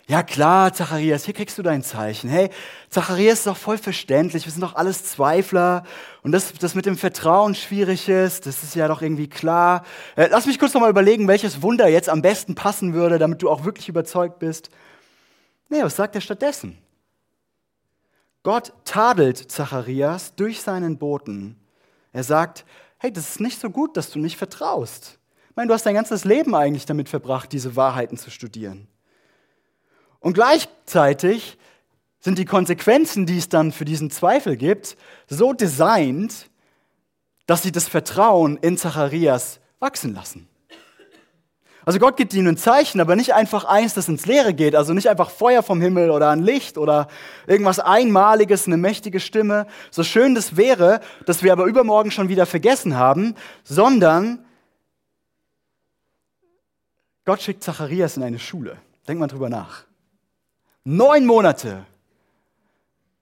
ja 0.10 0.24
klar, 0.24 0.74
Zacharias, 0.74 1.24
hier 1.24 1.36
kriegst 1.36 1.56
du 1.60 1.62
dein 1.62 1.84
Zeichen. 1.84 2.32
Hey, 2.32 2.50
Zacharias 2.89 3.39
ist 3.39 3.48
doch 3.48 3.56
voll 3.56 3.78
verständlich, 3.78 4.43
wir 4.43 4.52
sind 4.52 4.62
doch 4.62 4.74
alles 4.74 5.06
Zweifler 5.06 5.84
und 6.24 6.32
das, 6.32 6.52
das 6.54 6.74
mit 6.74 6.88
dem 6.88 6.98
Vertrauen 6.98 7.54
schwierig 7.54 8.10
ist, 8.10 8.48
das 8.48 8.63
ist 8.63 8.74
ja 8.74 8.88
doch 8.88 9.04
irgendwie 9.04 9.30
klar. 9.30 9.86
Äh, 10.15 10.30
lass 10.32 10.48
mich 10.48 10.58
kurz 10.58 10.74
nochmal 10.74 10.89
überlegen, 10.89 11.28
welches 11.28 11.62
Wunder 11.62 11.88
jetzt 11.88 12.10
am 12.10 12.24
besten 12.24 12.56
passen 12.56 12.95
würde, 12.95 13.19
damit 13.19 13.43
du 13.43 13.52
auch 13.52 13.65
wirklich 13.65 13.88
überzeugt 13.88 14.39
bist. 14.39 14.72
Nee, 15.69 15.84
was 15.84 15.95
sagt 15.95 16.15
er 16.15 16.22
stattdessen? 16.22 16.80
Gott 18.41 18.74
tadelt 18.86 19.52
Zacharias 19.52 20.34
durch 20.34 20.62
seinen 20.62 20.98
Boten. 20.98 21.56
Er 22.13 22.24
sagt, 22.24 22.65
hey, 22.98 23.13
das 23.13 23.30
ist 23.30 23.41
nicht 23.41 23.62
so 23.62 23.69
gut, 23.69 23.95
dass 23.95 24.10
du 24.10 24.17
nicht 24.17 24.38
vertraust. 24.38 25.19
Ich 25.52 25.56
meine, 25.56 25.67
du 25.67 25.76
hast 25.76 25.86
dein 25.86 25.93
ganzes 25.93 26.26
Leben 26.26 26.56
eigentlich 26.56 26.88
damit 26.88 27.10
verbracht, 27.10 27.52
diese 27.52 27.76
Wahrheiten 27.76 28.17
zu 28.17 28.32
studieren. 28.32 28.88
Und 30.19 30.34
gleichzeitig 30.34 31.58
sind 32.19 32.38
die 32.38 32.45
Konsequenzen, 32.45 33.25
die 33.25 33.38
es 33.38 33.49
dann 33.49 33.71
für 33.71 33.86
diesen 33.86 34.12
Zweifel 34.12 34.58
gibt, 34.58 34.97
so 35.27 35.53
designt, 35.53 36.49
dass 37.45 37.63
sie 37.63 37.71
das 37.71 37.88
Vertrauen 37.88 38.58
in 38.58 38.77
Zacharias 38.77 39.60
wachsen 39.79 40.13
lassen. 40.13 40.47
Also 41.86 41.97
Gott 41.97 42.17
gibt 42.17 42.36
ihnen 42.36 42.49
ein 42.49 42.58
Zeichen, 42.58 43.01
aber 43.01 43.15
nicht 43.15 43.34
einfach 43.34 43.63
eins, 43.63 43.95
das 43.95 44.08
ins 44.10 44.27
Leere 44.27 44.53
geht. 44.53 44.75
Also 44.75 44.93
nicht 44.93 45.10
einfach 45.10 45.32
Feuer 45.32 45.63
vom 45.63 45.82
Himmel 45.82 46.12
oder 46.12 46.29
ein 46.29 46.43
Licht 46.43 46.77
oder 46.77 47.08
irgendwas 47.47 47.79
Einmaliges, 47.79 48.67
eine 48.67 48.77
mächtige 48.77 49.19
Stimme. 49.19 49.65
So 49.89 50.03
schön 50.03 50.36
das 50.36 50.55
wäre, 50.55 50.99
dass 51.25 51.41
wir 51.41 51.51
aber 51.51 51.65
übermorgen 51.65 52.12
schon 52.12 52.29
wieder 52.29 52.45
vergessen 52.45 52.95
haben, 52.95 53.34
sondern 53.63 54.45
Gott 57.25 57.41
schickt 57.41 57.63
Zacharias 57.63 58.17
in 58.17 58.23
eine 58.23 58.38
Schule. 58.38 58.77
Denk 59.08 59.19
mal 59.19 59.25
drüber 59.25 59.49
nach. 59.49 59.88
Neun 60.89 61.28
Monate. 61.28 61.86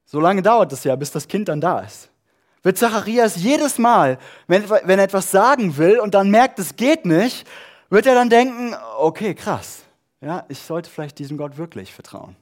So 0.05 0.21
lange 0.21 0.41
dauert 0.41 0.71
es 0.71 0.85
ja, 0.85 0.95
bis 0.95 1.11
das 1.11 1.27
Kind 1.27 1.49
dann 1.49 1.59
da 1.59 1.79
ist. 1.79 2.09
Wird 2.63 2.77
Zacharias 2.77 3.35
jedes 3.35 3.77
Mal, 3.77 4.19
wenn, 4.47 4.63
er 4.63 4.99
etwas 4.99 5.31
sagen 5.31 5.75
will 5.75 5.99
und 5.99 6.13
dann 6.13 6.29
merkt, 6.29 6.59
es 6.59 6.77
geht 6.77 7.05
nicht, 7.05 7.45
wird 7.89 8.05
er 8.05 8.15
dann 8.15 8.29
denken, 8.29 8.73
okay, 8.97 9.35
krass, 9.35 9.79
ja, 10.21 10.45
ich 10.47 10.59
sollte 10.59 10.89
vielleicht 10.89 11.19
diesem 11.19 11.37
Gott 11.37 11.57
wirklich 11.57 11.93
vertrauen. 11.93 12.37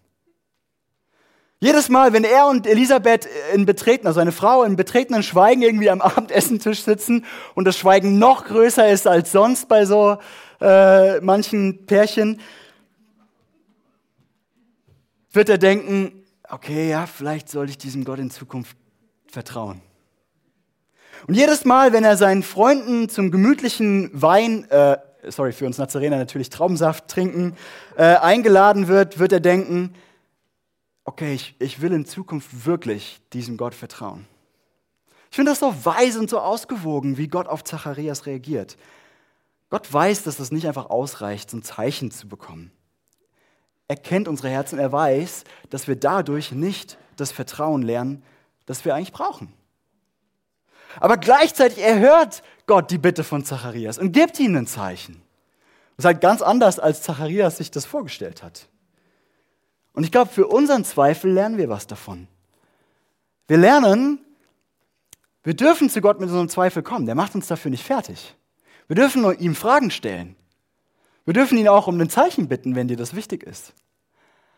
Jedes 1.60 1.90
Mal, 1.90 2.14
wenn 2.14 2.24
er 2.24 2.46
und 2.46 2.68
Elisabeth 2.68 3.28
in 3.52 3.66
betreten, 3.66 4.06
also 4.06 4.20
eine 4.20 4.32
Frau 4.32 4.62
in 4.62 4.76
betretenen 4.76 5.24
Schweigen 5.24 5.64
irgendwie 5.64 5.90
am 5.90 6.02
Abendessentisch 6.04 6.84
sitzen 6.84 7.26
und 7.56 7.66
das 7.66 7.80
Schweigen 7.80 8.20
noch 8.20 8.46
größer 8.46 8.90
ist 8.90 9.08
als 9.08 9.32
sonst 9.32 9.68
bei 9.70 9.86
so 9.86 10.18
äh, 10.62 11.20
manchen 11.22 11.88
Pärchen, 11.88 12.40
wird 15.36 15.50
er 15.50 15.58
denken, 15.58 16.24
okay, 16.50 16.90
ja, 16.90 17.06
vielleicht 17.06 17.50
soll 17.50 17.70
ich 17.70 17.78
diesem 17.78 18.04
Gott 18.06 18.20
in 18.20 18.32
Zukunft 18.32 18.78
vertrauen. 19.28 19.82
Und 21.28 21.34
jedes 21.34 21.66
Mal, 21.66 21.94
wenn 21.94 22.04
er 22.04 22.18
seinen 22.18 22.44
Freunden 22.44 23.10
zum 23.10 23.32
gemütlichen 23.32 24.10
Wein, 24.14 24.70
äh, 24.70 24.98
sorry, 25.30 25.54
für 25.54 25.66
uns 25.66 25.78
Nazarener 25.78 26.18
natürlich 26.18 26.50
Traubensaft 26.50 27.08
trinken, 27.08 27.56
äh, 27.98 28.04
eingeladen 28.04 28.88
wird, 28.88 29.18
wird 29.18 29.32
er 29.32 29.40
denken, 29.40 29.94
okay, 31.04 31.34
ich, 31.34 31.56
ich 31.60 31.82
will 31.82 31.94
in 31.94 32.06
Zukunft 32.06 32.66
wirklich 32.66 33.22
diesem 33.34 33.58
Gott 33.58 33.74
vertrauen. 33.74 34.28
Ich 35.30 35.36
finde 35.36 35.52
das 35.52 35.60
so 35.60 35.74
weise 35.86 36.20
und 36.20 36.30
so 36.30 36.40
ausgewogen, 36.40 37.18
wie 37.18 37.28
Gott 37.28 37.48
auf 37.48 37.64
Zacharias 37.64 38.26
reagiert. 38.26 38.78
Gott 39.70 39.92
weiß, 39.92 40.24
dass 40.24 40.38
das 40.38 40.52
nicht 40.52 40.68
einfach 40.68 40.90
ausreicht, 40.90 41.50
so 41.50 41.58
ein 41.58 41.64
Zeichen 41.64 42.12
zu 42.12 42.28
bekommen. 42.28 42.72
Er 43.88 43.96
kennt 43.96 44.28
unsere 44.28 44.50
Herzen, 44.50 44.80
er 44.80 44.92
weiß, 44.92 45.44
dass 45.70 45.88
wir 45.88 45.96
dadurch 45.96 46.52
nicht 46.52 46.98
das 47.18 47.32
Vertrauen 47.32 47.82
lernen, 47.82 48.24
das 48.66 48.84
wir 48.84 48.96
eigentlich 48.96 49.14
brauchen. 49.14 49.54
Aber 51.00 51.18
gleichzeitig 51.18 51.80
erhört 51.80 52.42
Gott 52.68 52.90
die 52.90 52.98
Bitte 52.98 53.24
von 53.24 53.44
Zacharias 53.44 53.98
und 53.98 54.12
gibt 54.12 54.40
ihm 54.40 54.56
ein 54.56 54.68
Zeichen. 54.68 55.22
Das 55.98 56.04
ist 56.04 56.06
halt 56.06 56.22
ganz 56.22 56.42
anders, 56.42 56.80
als 56.80 57.02
Zacharias 57.04 57.58
sich 57.58 57.72
das 57.72 57.86
vorgestellt 57.86 58.44
hat. 58.44 58.68
Und 59.94 60.04
ich 60.04 60.12
glaube, 60.12 60.32
für 60.32 60.48
unseren 60.48 60.84
Zweifel 60.84 61.32
lernen 61.32 61.58
wir 61.58 61.70
was 61.70 61.88
davon. 61.88 62.28
Wir 63.48 63.58
lernen, 63.58 64.20
wir 65.44 65.54
dürfen 65.54 65.90
zu 65.90 66.02
Gott 66.02 66.20
mit 66.20 66.28
unserem 66.30 66.50
Zweifel 66.50 66.84
kommen. 66.84 67.06
Der 67.06 67.16
macht 67.16 67.36
uns 67.36 67.48
dafür 67.48 67.72
nicht 67.72 67.84
fertig. 67.84 68.36
Wir 68.88 68.96
dürfen 68.96 69.22
nur 69.22 69.40
ihm 69.40 69.56
Fragen 69.56 69.92
stellen. 69.92 70.36
Wir 71.26 71.34
dürfen 71.34 71.58
ihn 71.58 71.68
auch 71.68 71.88
um 71.88 72.00
ein 72.00 72.10
Zeichen 72.10 72.48
bitten, 72.48 72.76
wenn 72.76 72.88
dir 72.88 72.98
das 72.98 73.16
wichtig 73.16 73.44
ist. 73.44 73.74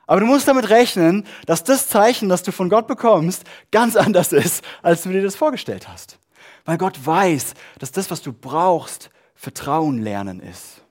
Aber 0.06 0.21
du 0.21 0.25
musst 0.25 0.47
damit 0.47 0.69
rechnen, 0.69 1.25
dass 1.45 1.63
das 1.63 1.89
Zeichen, 1.89 2.30
das 2.30 2.43
du 2.43 2.51
von 2.51 2.69
Gott 2.69 2.88
bekommst, 2.88 3.43
ganz 3.71 3.95
anders 3.95 4.32
ist, 4.32 4.63
als 4.82 5.03
du 5.03 5.10
dir 5.10 5.21
das 5.21 5.36
vorgestellt 5.36 5.88
hast. 5.88 6.19
Weil 6.65 6.77
Gott 6.77 7.06
weiß, 7.06 7.53
dass 7.80 7.91
das, 7.91 8.10
was 8.12 8.21
du 8.21 8.32
brauchst, 8.32 9.10
Vertrauen 9.36 10.01
lernen 10.01 10.39
ist. 10.39 10.82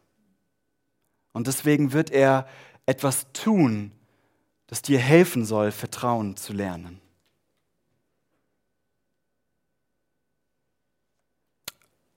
Und 1.33 1.47
deswegen 1.47 1.93
wird 1.93 2.11
er 2.11 2.47
etwas 2.87 3.27
tun, 3.33 3.93
das 4.69 4.83
dir 4.83 4.99
helfen 4.99 5.45
soll, 5.45 5.73
Vertrauen 5.73 6.37
zu 6.37 6.53
lernen. 6.53 7.01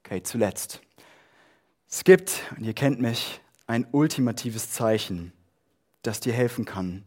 Okay, 0.03 0.23
zuletzt. 0.23 0.81
Es 1.89 2.03
gibt, 2.03 2.43
und 2.57 2.63
ihr 2.63 2.73
kennt 2.73 2.99
mich, 2.99 3.41
ein 3.69 3.85
ultimatives 3.91 4.71
Zeichen, 4.71 5.31
das 6.01 6.19
dir 6.19 6.33
helfen 6.33 6.65
kann. 6.65 7.03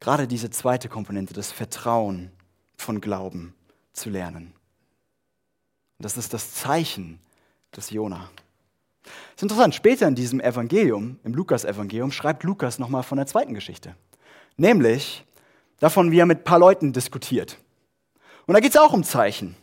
Gerade 0.00 0.26
diese 0.26 0.48
zweite 0.48 0.88
Komponente, 0.88 1.34
das 1.34 1.52
Vertrauen 1.52 2.32
von 2.74 3.02
Glauben 3.02 3.54
zu 3.92 4.08
lernen. 4.08 4.54
Das 5.98 6.16
ist 6.16 6.32
das 6.32 6.54
Zeichen 6.54 7.20
des 7.76 7.90
Jona. 7.90 8.30
Das 9.02 9.12
ist 9.36 9.42
interessant, 9.42 9.74
später 9.74 10.08
in 10.08 10.14
diesem 10.14 10.40
Evangelium, 10.40 11.18
im 11.22 11.34
Lukas-Evangelium, 11.34 12.10
schreibt 12.10 12.42
Lukas 12.44 12.78
nochmal 12.78 13.02
von 13.02 13.18
der 13.18 13.26
zweiten 13.26 13.52
Geschichte. 13.52 13.94
Nämlich 14.56 15.22
davon, 15.80 16.12
wie 16.12 16.20
er 16.20 16.26
mit 16.26 16.38
ein 16.38 16.44
paar 16.44 16.60
Leuten 16.60 16.94
diskutiert. 16.94 17.58
Und 18.46 18.54
da 18.54 18.60
geht 18.60 18.70
es 18.70 18.80
auch 18.80 18.94
um 18.94 19.04
Zeichen. 19.04 19.54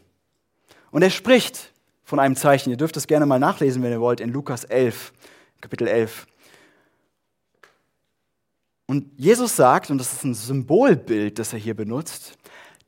Und 0.91 1.01
er 1.01 1.09
spricht 1.09 1.73
von 2.05 2.19
einem 2.19 2.35
Zeichen. 2.35 2.69
Ihr 2.69 2.77
dürft 2.77 2.95
es 2.95 3.07
gerne 3.07 3.25
mal 3.25 3.39
nachlesen, 3.39 3.83
wenn 3.83 3.91
ihr 3.91 3.99
wollt, 3.99 4.21
in 4.21 4.29
Lukas 4.29 4.63
11, 4.63 5.11
Kapitel 5.59 5.87
11. 5.87 6.27
Und 8.85 9.11
Jesus 9.17 9.55
sagt, 9.55 9.89
und 9.89 9.97
das 9.97 10.13
ist 10.13 10.23
ein 10.23 10.35
Symbolbild, 10.35 11.39
das 11.39 11.51
er 11.51 11.59
hier 11.59 11.73
benutzt, 11.73 12.37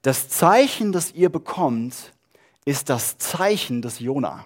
das 0.03 0.30
Zeichen, 0.30 0.91
das 0.91 1.12
ihr 1.13 1.30
bekommt, 1.30 2.13
ist 2.65 2.89
das 2.89 3.17
Zeichen 3.17 3.82
des 3.82 3.99
Jona. 3.99 4.45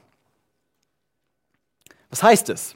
Was 2.09 2.23
heißt 2.23 2.49
es? 2.49 2.75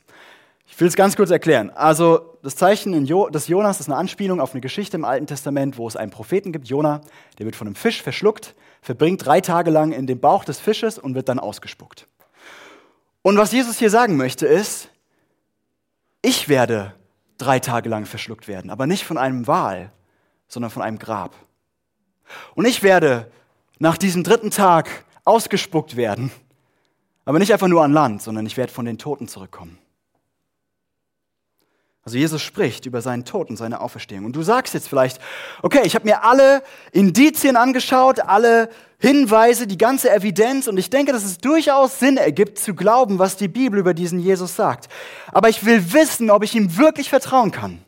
Ich 0.68 0.80
will 0.80 0.88
es 0.88 0.96
ganz 0.96 1.16
kurz 1.16 1.30
erklären. 1.30 1.70
Also 1.70 2.38
das 2.42 2.56
Zeichen 2.56 3.06
des 3.06 3.48
Jonas 3.48 3.80
ist 3.80 3.88
eine 3.88 3.98
Anspielung 3.98 4.42
auf 4.42 4.52
eine 4.52 4.62
Geschichte 4.62 4.98
im 4.98 5.06
Alten 5.06 5.28
Testament, 5.28 5.78
wo 5.78 5.88
es 5.88 5.96
einen 5.96 6.12
Propheten 6.12 6.52
gibt, 6.52 6.68
Jona, 6.68 7.02
der 7.38 7.46
wird 7.46 7.56
von 7.56 7.68
einem 7.68 7.76
Fisch 7.76 8.02
verschluckt, 8.02 8.56
verbringt 8.86 9.26
drei 9.26 9.42
Tage 9.42 9.72
lang 9.72 9.92
in 9.94 10.06
dem 10.06 10.20
Bauch 10.20 10.46
des 10.46 10.60
Fisches 10.60 11.00
und 11.00 11.16
wird 11.16 11.28
dann 11.28 11.40
ausgespuckt. 11.40 12.06
Und 13.24 13.36
was 13.36 13.52
Jesus 13.52 13.80
hier 13.80 13.90
sagen 13.90 14.16
möchte 14.16 14.46
ist, 14.46 14.90
ich 16.22 16.50
werde 16.50 16.94
drei 17.40 17.60
Tage 17.60 17.90
lang 17.90 18.06
verschluckt 18.06 18.48
werden, 18.48 18.70
aber 18.70 18.86
nicht 18.86 19.04
von 19.04 19.18
einem 19.18 19.48
Wal, 19.48 19.92
sondern 20.48 20.70
von 20.70 20.84
einem 20.84 21.00
Grab. 21.00 21.34
Und 22.54 22.66
ich 22.66 22.84
werde 22.84 23.32
nach 23.80 23.98
diesem 23.98 24.24
dritten 24.24 24.52
Tag 24.52 25.04
ausgespuckt 25.24 25.96
werden, 25.96 26.32
aber 27.26 27.40
nicht 27.40 27.54
einfach 27.54 27.68
nur 27.68 27.84
an 27.84 27.92
Land, 27.92 28.22
sondern 28.22 28.46
ich 28.46 28.56
werde 28.56 28.72
von 28.72 28.86
den 28.86 29.00
Toten 29.00 29.28
zurückkommen. 29.28 29.80
Also 32.08 32.20
Jesus 32.20 32.44
spricht 32.44 32.86
über 32.86 33.02
seinen 33.02 33.26
Tod 33.26 33.50
und 33.50 33.58
seine 33.58 33.82
Auferstehung. 33.82 34.26
Und 34.26 34.36
du 34.36 34.44
sagst 34.44 34.76
jetzt 34.76 34.88
vielleicht, 34.88 35.20
okay, 35.64 35.82
ich 35.86 35.96
habe 35.96 36.06
mir 36.06 36.24
alle 36.24 36.62
Indizien 36.92 37.56
angeschaut, 37.56 38.20
alle 38.20 38.70
Hinweise, 39.00 39.66
die 39.66 39.80
ganze 39.80 40.14
Evidenz 40.14 40.68
und 40.68 40.78
ich 40.78 40.92
denke, 40.92 41.14
dass 41.14 41.24
es 41.24 41.40
durchaus 41.40 41.98
Sinn 41.98 42.18
ergibt 42.18 42.60
zu 42.60 42.76
glauben, 42.76 43.18
was 43.18 43.38
die 43.38 43.48
Bibel 43.48 43.80
über 43.80 43.96
diesen 43.96 44.20
Jesus 44.20 44.56
sagt. 44.56 44.88
Aber 45.32 45.50
ich 45.50 45.66
will 45.66 45.94
wissen, 45.94 46.30
ob 46.30 46.44
ich 46.44 46.54
ihm 46.54 46.78
wirklich 46.78 47.10
vertrauen 47.10 47.52
kann. 47.52 47.80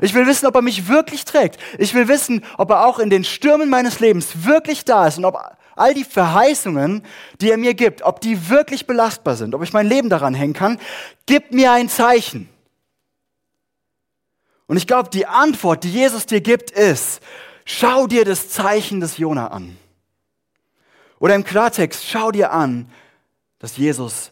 Ich 0.00 0.14
will 0.14 0.26
wissen, 0.26 0.46
ob 0.46 0.54
er 0.54 0.62
mich 0.62 0.88
wirklich 0.88 1.26
trägt. 1.26 1.60
Ich 1.76 1.92
will 1.92 2.08
wissen, 2.08 2.46
ob 2.56 2.70
er 2.70 2.86
auch 2.86 2.98
in 2.98 3.10
den 3.10 3.22
Stürmen 3.22 3.68
meines 3.68 4.00
Lebens 4.00 4.46
wirklich 4.46 4.86
da 4.86 5.08
ist 5.08 5.18
und 5.18 5.26
ob 5.26 5.38
all 5.76 5.92
die 5.92 6.04
Verheißungen, 6.04 7.02
die 7.42 7.50
er 7.50 7.58
mir 7.58 7.74
gibt, 7.74 8.00
ob 8.00 8.22
die 8.22 8.48
wirklich 8.48 8.86
belastbar 8.86 9.36
sind, 9.36 9.54
ob 9.54 9.62
ich 9.62 9.74
mein 9.74 9.86
Leben 9.86 10.08
daran 10.08 10.32
hängen 10.32 10.54
kann. 10.54 10.78
Gib 11.26 11.52
mir 11.52 11.72
ein 11.72 11.90
Zeichen. 11.90 12.48
Und 14.68 14.76
ich 14.76 14.86
glaube, 14.86 15.10
die 15.10 15.26
Antwort, 15.26 15.82
die 15.82 15.90
Jesus 15.90 16.26
dir 16.26 16.40
gibt, 16.40 16.70
ist, 16.70 17.20
schau 17.64 18.06
dir 18.06 18.24
das 18.24 18.50
Zeichen 18.50 19.00
des 19.00 19.16
Jona 19.16 19.48
an. 19.48 19.76
Oder 21.18 21.34
im 21.34 21.42
Klartext, 21.42 22.04
schau 22.06 22.30
dir 22.30 22.52
an, 22.52 22.90
dass 23.58 23.76
Jesus 23.76 24.30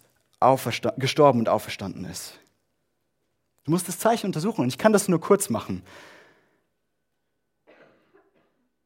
gestorben 0.98 1.40
und 1.40 1.48
auferstanden 1.48 2.04
ist. 2.04 2.38
Du 3.64 3.72
musst 3.72 3.88
das 3.88 3.98
Zeichen 3.98 4.26
untersuchen 4.26 4.60
und 4.60 4.68
ich 4.68 4.78
kann 4.78 4.92
das 4.92 5.08
nur 5.08 5.20
kurz 5.20 5.48
machen. 5.48 5.82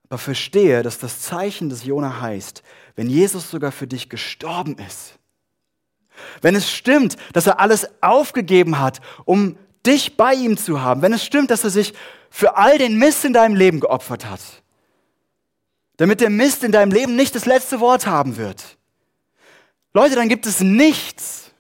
Aber 0.08 0.18
verstehe, 0.18 0.82
dass 0.82 0.98
das 0.98 1.20
Zeichen 1.20 1.68
des 1.68 1.84
Jona 1.84 2.20
heißt, 2.20 2.62
wenn 2.94 3.10
Jesus 3.10 3.50
sogar 3.50 3.72
für 3.72 3.86
dich 3.86 4.08
gestorben 4.08 4.78
ist, 4.78 5.18
wenn 6.40 6.54
es 6.54 6.70
stimmt, 6.70 7.16
dass 7.32 7.46
er 7.46 7.60
alles 7.60 7.88
aufgegeben 8.02 8.78
hat, 8.78 9.00
um 9.24 9.56
dich 9.86 10.16
bei 10.16 10.34
ihm 10.34 10.56
zu 10.56 10.82
haben, 10.82 11.02
wenn 11.02 11.12
es 11.12 11.24
stimmt, 11.24 11.50
dass 11.50 11.64
er 11.64 11.70
sich 11.70 11.94
für 12.30 12.56
all 12.56 12.78
den 12.78 12.98
Mist 12.98 13.24
in 13.24 13.32
deinem 13.32 13.54
Leben 13.54 13.80
geopfert 13.80 14.26
hat, 14.26 14.40
damit 15.96 16.20
der 16.20 16.30
Mist 16.30 16.62
in 16.64 16.72
deinem 16.72 16.92
Leben 16.92 17.16
nicht 17.16 17.34
das 17.34 17.46
letzte 17.46 17.80
Wort 17.80 18.06
haben 18.06 18.36
wird. 18.36 18.78
Leute, 19.92 20.14
dann 20.14 20.28
gibt 20.28 20.46
es 20.46 20.60
nichts, 20.60 21.50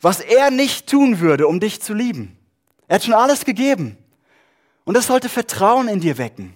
was 0.00 0.20
er 0.20 0.50
nicht 0.50 0.88
tun 0.88 1.20
würde, 1.20 1.46
um 1.46 1.60
dich 1.60 1.80
zu 1.80 1.94
lieben. 1.94 2.36
Er 2.88 2.96
hat 2.96 3.04
schon 3.04 3.14
alles 3.14 3.44
gegeben. 3.44 3.96
Und 4.84 4.94
das 4.96 5.06
sollte 5.06 5.28
Vertrauen 5.28 5.88
in 5.88 6.00
dir 6.00 6.18
wecken. 6.18 6.54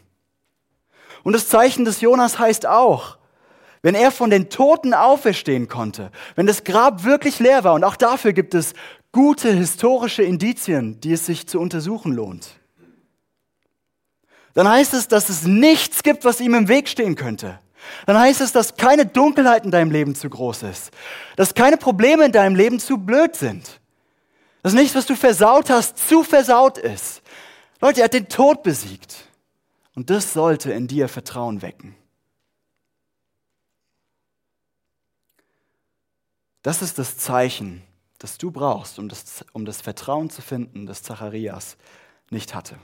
Und 1.22 1.34
das 1.34 1.48
Zeichen 1.48 1.84
des 1.84 2.00
Jonas 2.00 2.38
heißt 2.38 2.66
auch, 2.66 3.18
wenn 3.82 3.94
er 3.94 4.10
von 4.10 4.30
den 4.30 4.50
Toten 4.50 4.94
auferstehen 4.94 5.68
konnte, 5.68 6.10
wenn 6.36 6.46
das 6.46 6.64
Grab 6.64 7.04
wirklich 7.04 7.38
leer 7.38 7.64
war, 7.64 7.74
und 7.74 7.84
auch 7.84 7.96
dafür 7.96 8.32
gibt 8.32 8.54
es 8.54 8.72
gute 9.14 9.52
historische 9.52 10.24
Indizien, 10.24 11.00
die 11.00 11.12
es 11.12 11.24
sich 11.24 11.46
zu 11.46 11.60
untersuchen 11.60 12.12
lohnt, 12.12 12.50
dann 14.54 14.68
heißt 14.68 14.92
es, 14.92 15.08
dass 15.08 15.28
es 15.28 15.44
nichts 15.44 16.02
gibt, 16.02 16.24
was 16.24 16.40
ihm 16.40 16.54
im 16.54 16.68
Weg 16.68 16.88
stehen 16.88 17.14
könnte. 17.14 17.60
Dann 18.06 18.18
heißt 18.18 18.40
es, 18.40 18.52
dass 18.52 18.76
keine 18.76 19.06
Dunkelheit 19.06 19.64
in 19.64 19.70
deinem 19.70 19.90
Leben 19.90 20.14
zu 20.14 20.28
groß 20.28 20.64
ist, 20.64 20.90
dass 21.36 21.54
keine 21.54 21.76
Probleme 21.76 22.24
in 22.24 22.32
deinem 22.32 22.56
Leben 22.56 22.80
zu 22.80 22.98
blöd 22.98 23.36
sind, 23.36 23.80
dass 24.62 24.72
nichts, 24.72 24.96
was 24.96 25.06
du 25.06 25.14
versaut 25.14 25.70
hast, 25.70 25.96
zu 25.96 26.24
versaut 26.24 26.78
ist. 26.78 27.22
Leute, 27.80 28.00
er 28.00 28.04
hat 28.04 28.14
den 28.14 28.28
Tod 28.28 28.62
besiegt. 28.62 29.28
Und 29.94 30.10
das 30.10 30.32
sollte 30.32 30.72
in 30.72 30.88
dir 30.88 31.08
Vertrauen 31.08 31.62
wecken. 31.62 31.94
Das 36.62 36.82
ist 36.82 36.98
das 36.98 37.16
Zeichen, 37.18 37.82
das 38.18 38.38
du 38.38 38.50
brauchst, 38.50 38.98
um 38.98 39.08
das, 39.08 39.44
um 39.52 39.64
das 39.64 39.80
Vertrauen 39.80 40.30
zu 40.30 40.42
finden, 40.42 40.86
das 40.86 41.02
Zacharias 41.02 41.76
nicht 42.30 42.54
hatte. 42.54 42.78